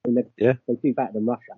they, 0.05 0.25
Yeah. 0.37 0.55
they 0.69 0.75
do 0.75 0.93
better 0.93 1.13
than 1.15 1.25
Russia. 1.25 1.53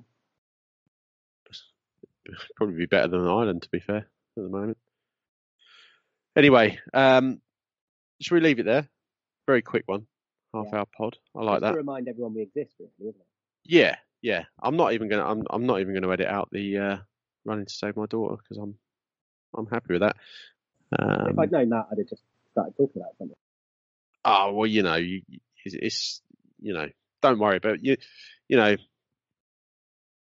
probably 2.56 2.76
be 2.76 2.86
better 2.86 3.08
than 3.08 3.20
Ireland, 3.26 3.62
to 3.62 3.68
be 3.70 3.78
fair, 3.80 3.98
at 3.98 4.06
the 4.36 4.48
moment. 4.48 4.78
Anyway, 6.36 6.78
um, 6.92 7.40
should 8.20 8.34
we 8.34 8.40
leave 8.40 8.58
it 8.58 8.64
there? 8.64 8.88
Very 9.46 9.62
quick 9.62 9.84
one, 9.86 10.06
half 10.52 10.66
Yeah. 10.72 10.78
hour 10.80 10.86
pod. 10.96 11.16
I 11.36 11.42
like 11.42 11.54
Just 11.54 11.60
that. 11.62 11.70
to 11.72 11.76
remind 11.76 12.08
everyone 12.08 12.34
we 12.34 12.42
exist, 12.42 12.74
really, 12.78 12.90
isn't 13.10 13.20
it? 13.20 13.26
Yeah, 13.64 13.96
yeah. 14.26 14.44
I'm 14.60 14.76
not 14.76 14.92
even 14.92 15.08
gonna. 15.08 15.24
I'm. 15.24 15.44
I'm 15.50 15.66
not 15.66 15.80
even 15.80 15.94
gonna 15.94 16.10
edit 16.12 16.26
out 16.26 16.48
the 16.50 16.78
uh, 16.78 16.96
running 17.44 17.66
to 17.66 17.72
save 17.72 17.96
my 17.96 18.06
daughter 18.06 18.36
because 18.36 18.58
I'm. 18.58 18.74
I'm 19.56 19.66
happy 19.68 19.92
with 19.94 20.02
that. 20.02 20.16
if 20.92 21.00
Um, 21.00 21.38
I'd 21.38 21.52
known 21.52 21.68
that, 21.70 21.86
I'd 21.90 21.98
have 21.98 22.08
just 22.08 22.22
started 22.50 22.74
talking 22.76 23.00
about 23.00 23.16
something. 23.18 23.36
oh 24.24 24.52
well, 24.52 24.66
you 24.66 24.82
know, 24.82 24.96
you, 24.96 25.22
it's, 25.64 25.74
it's 25.74 26.22
you 26.60 26.74
know, 26.74 26.88
don't 27.22 27.38
worry 27.38 27.56
about 27.56 27.84
you. 27.84 27.96
You 28.48 28.56
know, 28.56 28.76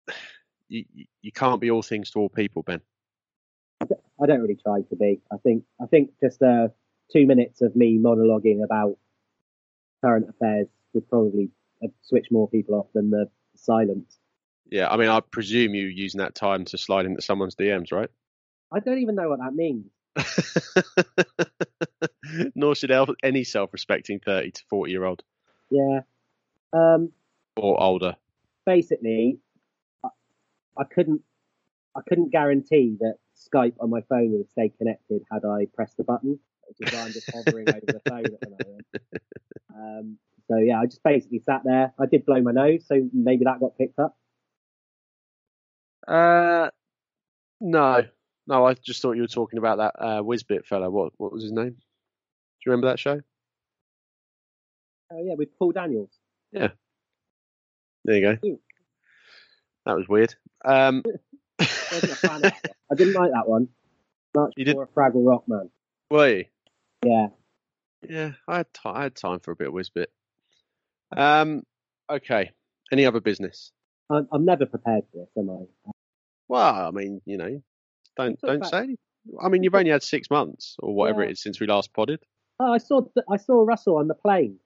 you 0.69 0.85
you- 0.93 1.07
you 1.23 1.33
can't 1.33 1.61
be 1.61 1.71
all 1.73 1.83
things 1.83 2.11
to 2.11 2.21
all 2.21 2.29
people, 2.29 2.63
Ben. 2.63 2.81
I 3.83 4.27
don't 4.27 4.41
really 4.41 4.55
try 4.63 4.81
to 4.83 4.97
be. 4.97 5.21
I 5.33 5.39
think 5.39 5.65
I 5.81 5.87
think 5.87 6.11
just 6.23 6.41
uh, 6.43 6.69
two 7.13 7.27
minutes 7.27 7.63
of 7.63 7.75
me 7.75 7.99
monologuing 7.99 8.63
about 8.63 8.97
current 10.05 10.29
affairs 10.29 10.69
would 10.95 11.09
probably 11.09 11.51
switch 12.03 12.29
more 12.31 12.49
people 12.49 12.75
off 12.77 12.87
than 12.95 13.11
the 13.11 13.29
silence. 13.59 14.19
Yeah, 14.71 14.89
I 14.89 14.97
mean, 14.97 15.09
I 15.09 15.21
presume 15.21 15.75
you 15.75 15.87
using 15.87 16.19
that 16.19 16.35
time 16.35 16.65
to 16.67 16.79
slide 16.79 17.07
into 17.07 17.23
someone's 17.23 17.55
DMs, 17.55 17.93
right? 17.93 18.11
I 18.73 18.81
don't 18.81 18.99
even 18.99 19.15
know 19.15 19.29
what 19.29 19.39
that 19.39 19.55
means. 19.55 19.87
Nor 22.55 22.75
should 22.75 22.91
any 23.23 23.45
self-respecting 23.45 24.21
thirty 24.21 24.51
to 24.51 24.63
forty-year-old 24.69 25.23
Yeah. 25.71 26.01
Um, 26.73 27.13
or 27.57 27.81
older. 27.81 28.17
basically, 28.65 29.39
I, 30.05 30.09
I 30.77 30.85
couldn't 30.85 31.23
I 31.95 32.01
couldn't 32.09 32.31
guarantee 32.31 32.97
that 33.01 33.17
Skype 33.37 33.75
on 33.81 33.91
my 33.91 34.01
phone 34.09 34.33
would 34.33 34.51
stay 34.51 34.71
connected 34.77 35.23
had 35.31 35.45
I 35.45 35.67
pressed 35.75 35.97
the 35.97 36.05
button, 36.05 36.39
which 36.69 36.89
is 36.89 36.93
why 36.95 37.03
I'm 37.05 37.13
just 37.13 37.31
hovering 37.33 37.69
over 37.69 37.81
the 37.87 38.01
phone 38.09 38.25
at 38.27 38.41
the 38.41 38.51
moment. 38.51 38.87
Um, 39.79 40.17
so 40.51 40.59
yeah, 40.59 40.81
I 40.81 40.87
just 40.87 41.03
basically 41.03 41.41
sat 41.41 41.63
there. 41.65 41.93
I 41.99 42.07
did 42.07 42.25
blow 42.27 42.41
my 42.41 42.53
nose, 42.53 42.85
so 42.87 43.09
maybe 43.13 43.45
that 43.45 43.61
got 43.61 43.77
picked 43.79 43.99
up. 43.99 44.17
Uh, 46.07 46.71
no, 47.61 48.03
no. 48.47 48.65
I 48.67 48.75
just 48.75 49.03
thought 49.03 49.13
you 49.17 49.23
were 49.23 49.29
talking 49.29 49.59
about 49.59 49.79
that 49.79 49.95
uh, 49.99 50.23
Wizbit 50.23 50.67
fella. 50.67 50.91
What 50.91 51.13
what 51.17 51.33
was 51.33 51.43
his 51.43 51.53
name? 51.53 51.71
Do 51.71 51.77
you 52.65 52.73
remember 52.73 52.89
that 52.89 52.99
show? 53.01 53.21
Oh 55.13 55.25
yeah, 55.25 55.35
with 55.35 55.57
Paul 55.59 55.73
Daniels. 55.73 56.11
Yeah. 56.53 56.69
There 58.05 58.17
you 58.17 58.23
go. 58.37 58.49
Ooh. 58.49 58.61
That 59.85 59.97
was 59.97 60.09
weird. 60.09 60.35
Um, 60.65 61.03
Wasn't 61.59 62.13
a 62.13 62.17
fan 62.17 62.37
of 62.45 62.53
it. 62.65 62.77
I 62.93 62.95
didn't 62.95 63.15
like 63.15 63.33
that 63.33 63.49
one. 63.49 63.69
Much 64.35 64.53
You 64.57 64.65
did- 64.65 64.75
more 64.77 64.85
a 64.85 64.87
Fraggle 64.89 65.27
Rock 65.27 65.45
man. 65.49 65.71
were 66.11 66.29
you? 66.29 66.45
Yeah. 67.05 67.29
Yeah, 68.09 68.33
I 68.47 68.59
had 68.59 68.73
ti 68.75 68.81
I 68.85 69.03
had 69.05 69.17
time 69.17 69.41
for 69.41 69.51
a 69.51 69.57
bit 69.57 69.69
of 69.69 69.75
Wizbit. 69.75 70.07
Um, 71.17 71.63
okay. 72.11 72.51
Any 72.93 73.05
other 73.07 73.21
business? 73.21 73.73
I'm, 74.11 74.29
I'm 74.33 74.45
never 74.45 74.67
prepared 74.67 75.05
for 75.13 75.19
this, 75.19 75.29
am 75.37 75.51
I? 75.51 75.91
Well, 76.49 76.87
I 76.87 76.91
mean, 76.93 77.21
you 77.25 77.37
know, 77.37 77.61
don't 78.17 78.41
don't 78.41 78.57
about- 78.57 78.71
say. 78.71 78.97
I 79.43 79.49
mean, 79.49 79.65
you've 79.65 79.75
only 79.75 79.91
had 79.91 80.05
six 80.05 80.31
months 80.31 80.77
or 80.79 80.95
whatever 80.95 81.23
Yeah. 81.23 81.31
it 81.31 81.33
is 81.33 81.43
since 81.43 81.59
we 81.59 81.67
last 81.67 81.93
podded. 81.93 82.21
Oh, 82.61 82.73
I 82.73 82.79
saw 82.79 83.03
I 83.29 83.37
saw 83.37 83.65
Russell 83.65 83.97
on 83.97 84.07
the 84.07 84.15
plane. 84.15 84.59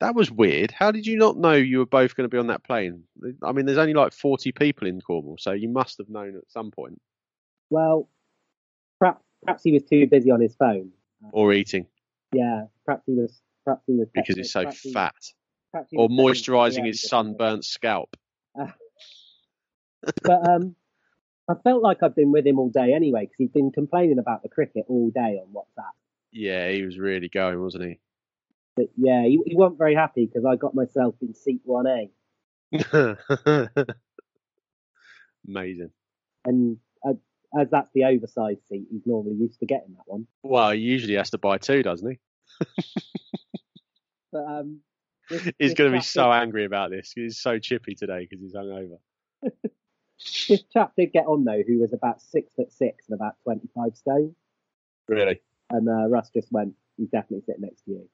That 0.00 0.14
was 0.16 0.30
weird. 0.32 0.72
How 0.72 0.90
did 0.90 1.06
you 1.06 1.16
not 1.16 1.36
know 1.36 1.52
you 1.52 1.78
were 1.78 1.86
both 1.86 2.16
going 2.16 2.24
to 2.28 2.34
be 2.34 2.38
on 2.38 2.48
that 2.48 2.64
plane? 2.64 3.04
I 3.44 3.52
mean, 3.52 3.66
there's 3.66 3.78
only 3.78 3.92
like 3.94 4.12
40 4.12 4.50
people 4.52 4.88
in 4.88 5.00
Cornwall, 5.00 5.36
so 5.38 5.52
you 5.52 5.68
must 5.68 5.98
have 5.98 6.08
known 6.08 6.36
at 6.36 6.50
some 6.50 6.70
point. 6.70 7.00
Well, 7.68 8.08
perhaps 8.98 9.22
perhaps 9.44 9.62
he 9.62 9.72
was 9.72 9.84
too 9.84 10.06
busy 10.08 10.30
on 10.30 10.40
his 10.40 10.54
phone. 10.56 10.90
Or 11.32 11.52
eating 11.52 11.86
Yeah, 12.32 12.64
perhaps 12.84 13.04
he 13.06 13.12
was. 13.12 13.40
Perhaps 13.64 13.84
he 13.86 13.92
was 13.92 14.08
because 14.12 14.36
he's 14.36 14.50
so 14.52 14.62
fat. 14.70 14.72
he 14.82 14.92
Or 15.92 16.08
moisturising 16.08 16.86
his 16.86 17.02
sunburnt 17.02 17.64
scalp. 17.64 18.16
But 20.22 20.48
um, 20.48 20.74
I 21.46 21.52
felt 21.62 21.82
like 21.82 22.02
I've 22.02 22.16
been 22.16 22.32
with 22.32 22.46
him 22.46 22.58
all 22.58 22.70
day 22.70 22.94
anyway 22.94 23.22
because 23.22 23.36
he's 23.36 23.50
been 23.50 23.70
complaining 23.70 24.18
about 24.18 24.42
the 24.42 24.48
cricket 24.48 24.86
all 24.88 25.10
day 25.10 25.38
on 25.38 25.52
WhatsApp. 25.52 25.92
Yeah, 26.32 26.70
he 26.70 26.82
was 26.84 26.96
really 26.98 27.28
going, 27.28 27.60
wasn't 27.60 27.84
he? 27.84 27.98
But 28.76 28.86
yeah, 28.96 29.24
he, 29.24 29.38
he 29.44 29.54
wasn't 29.54 29.76
very 29.76 29.94
happy 29.94 30.24
because 30.24 30.46
I 30.46 30.56
got 30.56 30.74
myself 30.74 31.16
in 31.20 31.34
seat 31.34 31.60
one 31.64 31.86
A, 31.86 32.10
Amazing. 35.46 35.90
and 36.44 36.78
uh, 37.04 37.14
as 37.58 37.68
that's 37.70 37.90
the 37.94 38.04
oversized 38.04 38.60
seat, 38.70 38.86
he's 38.90 39.04
normally 39.04 39.34
used 39.34 39.58
to 39.60 39.66
getting 39.66 39.94
that 39.96 40.04
one. 40.06 40.26
Well, 40.42 40.70
he 40.70 40.78
usually 40.78 41.16
has 41.16 41.30
to 41.30 41.38
buy 41.38 41.58
two, 41.58 41.82
doesn't 41.82 42.10
he? 42.10 42.18
But 44.32 44.44
um, 44.46 44.78
this- 45.30 45.52
He's 45.58 45.74
going 45.74 45.90
to 45.90 45.96
be 45.96 46.00
chap 46.02 46.06
so 46.06 46.32
angry 46.32 46.64
about 46.64 46.90
this. 46.90 47.12
He's 47.14 47.38
so 47.38 47.58
chippy 47.58 47.94
today 47.94 48.26
because 48.28 48.40
he's 48.42 48.54
hungover. 48.54 48.98
This 50.48 50.62
chap 50.70 50.92
did 50.98 51.14
get 51.14 51.24
on 51.24 51.44
though, 51.44 51.62
who 51.66 51.78
was 51.78 51.94
about 51.94 52.20
six 52.20 52.52
foot 52.54 52.70
six 52.70 53.08
and 53.08 53.14
about 53.18 53.36
twenty 53.42 53.70
five 53.74 53.96
stone, 53.96 54.34
Really? 55.08 55.40
and 55.70 55.88
uh, 55.88 56.08
Russ 56.08 56.28
just 56.28 56.52
went, 56.52 56.74
"He's 56.98 57.08
definitely 57.08 57.42
sitting 57.46 57.62
next 57.62 57.82
to 57.86 57.90
you." 57.92 58.08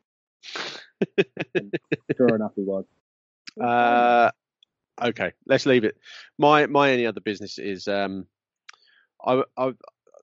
Sure 2.16 2.34
enough, 2.36 2.52
he 2.54 2.62
was. 2.62 2.84
Uh, 3.60 4.30
okay, 5.02 5.32
let's 5.46 5.66
leave 5.66 5.82
it. 5.82 5.96
My 6.38 6.66
my 6.66 6.92
only 6.92 7.06
other 7.06 7.20
business 7.20 7.58
is 7.58 7.88
um, 7.88 8.26
I 9.26 9.42
I 9.56 9.72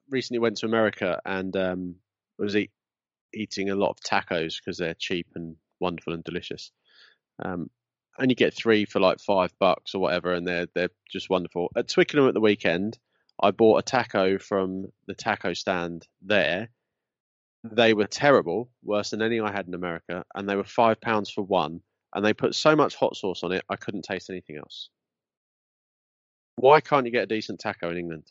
recently 0.08 0.38
went 0.38 0.56
to 0.58 0.66
America 0.66 1.20
and 1.26 1.54
um 1.54 1.94
was 2.38 2.56
eat, 2.56 2.70
eating 3.34 3.68
a 3.68 3.74
lot 3.76 3.90
of 3.90 3.96
tacos 4.00 4.56
because 4.58 4.78
they're 4.78 4.94
cheap 4.94 5.26
and 5.34 5.56
wonderful 5.80 6.14
and 6.14 6.24
delicious. 6.24 6.72
Um, 7.42 7.70
and 8.18 8.30
you 8.30 8.36
get 8.36 8.54
three 8.54 8.84
for 8.84 9.00
like 9.00 9.20
five 9.20 9.52
bucks 9.58 9.94
or 9.94 10.00
whatever, 10.00 10.32
and 10.32 10.46
they're 10.46 10.68
they're 10.74 10.90
just 11.10 11.30
wonderful. 11.30 11.70
At 11.76 11.88
Twickenham 11.88 12.28
at 12.28 12.34
the 12.34 12.40
weekend, 12.40 12.98
I 13.42 13.50
bought 13.50 13.78
a 13.78 13.82
taco 13.82 14.38
from 14.38 14.92
the 15.06 15.14
taco 15.14 15.54
stand 15.54 16.06
there. 16.22 16.68
They 17.64 17.94
were 17.94 18.06
terrible, 18.06 18.70
worse 18.82 19.10
than 19.10 19.22
any 19.22 19.40
I 19.40 19.50
had 19.50 19.66
in 19.66 19.74
America, 19.74 20.24
and 20.34 20.48
they 20.48 20.54
were 20.54 20.64
five 20.64 21.00
pounds 21.00 21.30
for 21.30 21.42
one 21.42 21.80
and 22.14 22.24
they 22.24 22.32
put 22.32 22.54
so 22.54 22.76
much 22.76 22.94
hot 22.94 23.16
sauce 23.16 23.42
on 23.42 23.52
it, 23.52 23.64
I 23.68 23.76
couldn't 23.76 24.02
taste 24.02 24.30
anything 24.30 24.56
else. 24.56 24.88
Why 26.56 26.80
can't 26.80 27.04
you 27.04 27.12
get 27.12 27.24
a 27.24 27.26
decent 27.26 27.58
taco 27.58 27.90
in 27.90 27.98
England? 27.98 28.30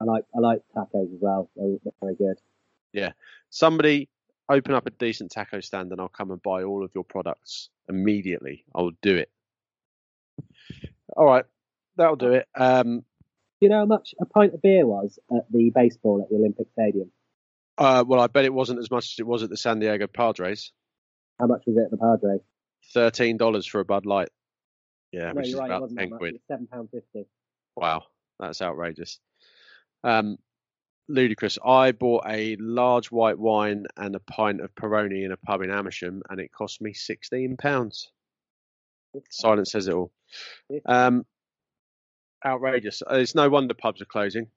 I 0.00 0.04
like 0.04 0.24
I 0.34 0.38
like 0.38 0.62
tacos 0.74 1.12
as 1.12 1.20
well. 1.20 1.50
They're, 1.56 1.76
they're 1.82 1.92
very 2.00 2.14
good. 2.14 2.38
Yeah, 2.92 3.12
somebody 3.50 4.08
open 4.50 4.74
up 4.74 4.86
a 4.86 4.90
decent 4.90 5.30
taco 5.30 5.60
stand 5.60 5.92
and 5.92 6.00
I'll 6.00 6.08
come 6.08 6.30
and 6.30 6.42
buy 6.42 6.64
all 6.64 6.84
of 6.84 6.90
your 6.94 7.04
products 7.04 7.70
immediately. 7.88 8.64
I'll 8.74 8.90
do 9.00 9.16
it. 9.16 9.30
All 11.16 11.24
right, 11.24 11.44
that'll 11.96 12.16
do 12.16 12.32
it. 12.32 12.46
Um, 12.54 12.98
Do 12.98 13.04
you 13.60 13.68
know 13.68 13.78
how 13.78 13.86
much 13.86 14.14
a 14.20 14.26
pint 14.26 14.54
of 14.54 14.62
beer 14.62 14.86
was 14.86 15.18
at 15.34 15.50
the 15.50 15.70
baseball 15.74 16.22
at 16.22 16.28
the 16.28 16.36
Olympic 16.36 16.68
Stadium? 16.72 17.10
uh, 17.78 18.04
well, 18.06 18.20
I 18.20 18.26
bet 18.26 18.44
it 18.44 18.52
wasn't 18.52 18.78
as 18.78 18.90
much 18.90 19.12
as 19.12 19.18
it 19.18 19.26
was 19.26 19.42
at 19.42 19.50
the 19.50 19.56
San 19.56 19.78
Diego 19.78 20.06
Padres. 20.06 20.72
How 21.38 21.46
much 21.46 21.62
was 21.66 21.76
it 21.76 21.84
at 21.84 21.90
the 21.90 21.96
Padres? 21.96 22.40
Thirteen 22.92 23.36
dollars 23.36 23.66
for 23.66 23.80
a 23.80 23.84
Bud 23.84 24.04
Light. 24.04 24.28
Yeah, 25.12 25.28
no, 25.28 25.34
which 25.34 25.48
is 25.48 25.54
right. 25.54 25.70
About 25.70 25.90
ten 25.96 26.10
quid. 26.10 26.40
Seven 26.48 26.66
pound 26.66 26.90
fifty. 26.90 27.26
Wow, 27.76 28.04
that's 28.38 28.60
outrageous. 28.62 29.18
Um, 30.04 30.38
ludicrous. 31.10 31.58
I 31.64 31.92
bought 31.92 32.24
a 32.26 32.56
large 32.58 33.10
white 33.10 33.38
wine 33.38 33.86
and 33.96 34.14
a 34.14 34.20
pint 34.20 34.60
of 34.60 34.74
Peroni 34.74 35.24
in 35.24 35.32
a 35.32 35.36
pub 35.36 35.62
in 35.62 35.70
Amersham, 35.70 36.22
and 36.30 36.40
it 36.40 36.52
cost 36.52 36.80
me 36.80 36.92
sixteen 36.92 37.56
pounds. 37.56 38.10
Silence 39.30 39.72
says 39.72 39.88
it 39.88 39.94
all. 39.94 40.12
Um, 40.86 41.26
outrageous. 42.44 43.02
Uh, 43.02 43.16
It's 43.16 43.34
no 43.34 43.48
wonder 43.48 43.74
pubs 43.74 44.00
are 44.00 44.06
closing. 44.06 44.48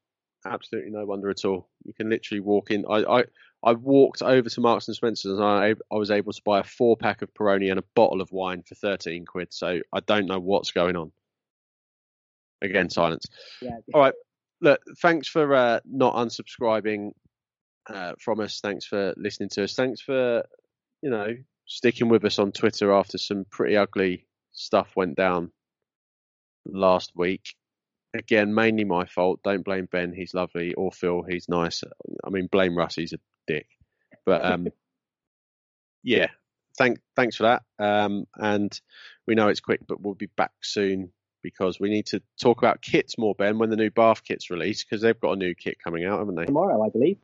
Absolutely 0.45 0.91
no 0.91 1.05
wonder 1.05 1.29
at 1.29 1.45
all. 1.45 1.69
You 1.83 1.93
can 1.93 2.09
literally 2.09 2.41
walk 2.41 2.69
in. 2.69 2.85
I 2.89 3.03
I, 3.03 3.23
I 3.63 3.73
walked 3.73 4.21
over 4.21 4.49
to 4.49 4.61
Marks 4.61 4.87
and 4.87 4.95
Spencer's 4.95 5.39
and 5.39 5.43
I 5.43 5.75
I 5.91 5.95
was 5.95 6.11
able 6.11 6.33
to 6.33 6.41
buy 6.43 6.59
a 6.59 6.63
four 6.63 6.97
pack 6.97 7.21
of 7.21 7.33
Peroni 7.33 7.69
and 7.69 7.79
a 7.79 7.83
bottle 7.95 8.21
of 8.21 8.31
wine 8.31 8.63
for 8.63 8.75
thirteen 8.75 9.25
quid. 9.25 9.53
So 9.53 9.79
I 9.91 9.99
don't 10.01 10.27
know 10.27 10.39
what's 10.39 10.71
going 10.71 10.95
on. 10.95 11.11
Again, 12.61 12.89
silence. 12.89 13.25
Yeah. 13.61 13.77
All 13.93 14.01
right. 14.01 14.13
Look, 14.63 14.79
thanks 15.01 15.27
for 15.27 15.53
uh, 15.53 15.81
not 15.85 16.15
unsubscribing 16.15 17.11
uh, 17.87 18.13
from 18.17 18.39
us. 18.39 18.61
Thanks 18.61 18.85
for 18.85 19.13
listening 19.17 19.49
to 19.49 19.65
us. 19.65 19.73
Thanks 19.73 19.99
for, 19.99 20.45
you 21.01 21.09
know, 21.09 21.35
sticking 21.65 22.07
with 22.07 22.23
us 22.23 22.39
on 22.39 22.53
Twitter 22.53 22.93
after 22.93 23.17
some 23.17 23.45
pretty 23.51 23.75
ugly 23.75 24.25
stuff 24.53 24.95
went 24.95 25.17
down 25.17 25.51
last 26.65 27.11
week. 27.13 27.55
Again, 28.13 28.53
mainly 28.53 28.85
my 28.85 29.05
fault. 29.05 29.41
Don't 29.43 29.65
blame 29.65 29.89
Ben. 29.91 30.13
He's 30.13 30.33
lovely. 30.33 30.73
Or 30.75 30.93
Phil. 30.93 31.23
He's 31.27 31.49
nice. 31.49 31.83
I 32.23 32.29
mean, 32.29 32.47
blame 32.49 32.77
Russ. 32.77 32.95
He's 32.95 33.11
a 33.11 33.19
dick. 33.47 33.67
But 34.25 34.45
um, 34.45 34.67
yeah, 36.03 36.27
thank 36.77 36.99
thanks 37.17 37.35
for 37.35 37.43
that. 37.43 37.63
Um, 37.79 38.27
and 38.37 38.79
we 39.27 39.35
know 39.35 39.49
it's 39.49 39.59
quick, 39.59 39.81
but 39.85 39.99
we'll 39.99 40.13
be 40.13 40.29
back 40.37 40.51
soon 40.61 41.11
because 41.43 41.79
we 41.79 41.89
need 41.89 42.07
to 42.07 42.21
talk 42.41 42.57
about 42.57 42.81
kits 42.81 43.17
more, 43.17 43.35
Ben, 43.35 43.59
when 43.59 43.69
the 43.69 43.75
new 43.75 43.91
Bath 43.91 44.23
kit's 44.23 44.49
released 44.49 44.85
because 44.89 45.01
they've 45.01 45.19
got 45.19 45.33
a 45.33 45.35
new 45.35 45.53
kit 45.53 45.77
coming 45.83 46.05
out, 46.05 46.19
haven't 46.19 46.35
they? 46.35 46.45
Tomorrow, 46.45 46.81
I 46.83 46.89
believe. 46.89 47.17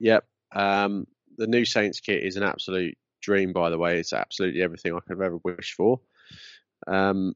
Yep. 0.00 0.24
Um, 0.52 1.06
the 1.38 1.46
new 1.46 1.64
Saints 1.64 2.00
kit 2.00 2.22
is 2.24 2.36
an 2.36 2.42
absolute 2.42 2.96
dream, 3.22 3.52
by 3.52 3.70
the 3.70 3.78
way. 3.78 3.98
It's 3.98 4.12
absolutely 4.12 4.62
everything 4.62 4.94
I 4.94 5.00
could 5.00 5.10
have 5.18 5.20
ever 5.20 5.38
wished 5.44 5.74
for. 5.74 6.00
Um, 6.86 7.34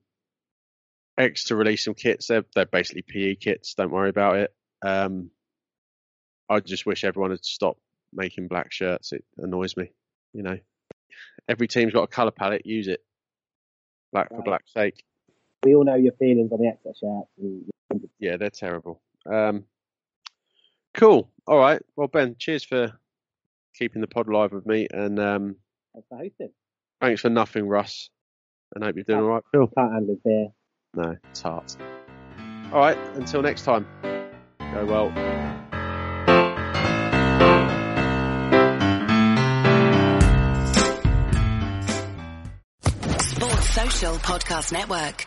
Exeter 1.18 1.57
release 1.57 1.85
some 1.85 1.94
kits. 1.94 2.29
They're, 2.29 2.44
they're 2.55 2.64
basically 2.64 3.03
PE 3.03 3.35
kits. 3.35 3.74
Don't 3.74 3.90
worry 3.90 4.09
about 4.09 4.37
it. 4.37 4.55
Um, 4.83 5.31
I 6.48 6.61
just 6.61 6.87
wish 6.87 7.05
everyone 7.05 7.31
had 7.31 7.44
stopped 7.44 7.81
making 8.12 8.48
black 8.48 8.72
shirts. 8.72 9.12
It 9.12 9.24
annoys 9.37 9.76
me. 9.76 9.92
You 10.33 10.42
know, 10.42 10.59
every 11.48 11.68
team's 11.68 11.92
got 11.92 12.05
a 12.05 12.09
colour 12.09 12.31
palette. 12.31 12.64
Use 12.64 12.88
it. 12.88 13.00
Black 14.12 14.29
for 14.31 14.37
Right. 14.37 14.44
black's 14.44 14.72
sake. 14.72 15.05
We 15.64 15.75
all 15.75 15.85
know 15.85 15.94
your 15.94 16.12
feelings 16.12 16.53
on 16.53 16.61
the 16.61 16.68
extra 16.68 16.92
shirts. 16.94 17.29
And 17.90 18.09
Yeah, 18.18 18.37
they're 18.37 18.51
terrible. 18.51 19.01
Um, 19.31 19.64
cool. 20.94 21.31
All 21.46 21.59
right. 21.59 21.83
Well, 21.96 22.09
Ben, 22.09 22.37
cheers 22.38 22.64
for 22.64 22.92
keeping 23.75 24.01
the 24.01 24.07
pod 24.07 24.29
live 24.29 24.53
with 24.53 24.66
me, 24.66 24.87
and 24.92 25.18
um, 25.20 25.57
thanks 25.92 26.09
for 26.09 26.18
hosting. 26.18 26.51
thanks 27.01 27.20
for 27.20 27.31
nothing, 27.31 27.66
Russ. 27.68 28.11
And 28.75 28.85
I 28.85 28.88
hope 28.88 28.96
you're 28.96 29.05
doing 29.05 29.20
all 29.20 29.27
right, 29.27 29.42
Phil. 29.53 29.66
Can't 29.77 29.92
handle 29.92 30.14
his 30.14 30.23
beer. 30.25 30.49
No, 30.94 31.16
it's 31.31 31.42
hard. 31.42 31.64
All 32.73 32.79
right. 32.79 32.96
Until 33.14 33.42
next 33.42 33.64
time. 33.64 33.87
Go 34.73 34.85
well. 34.87 35.11
Sports 43.20 43.75
Social 43.75 44.14
Podcast 44.16 44.73
Network. 44.73 45.27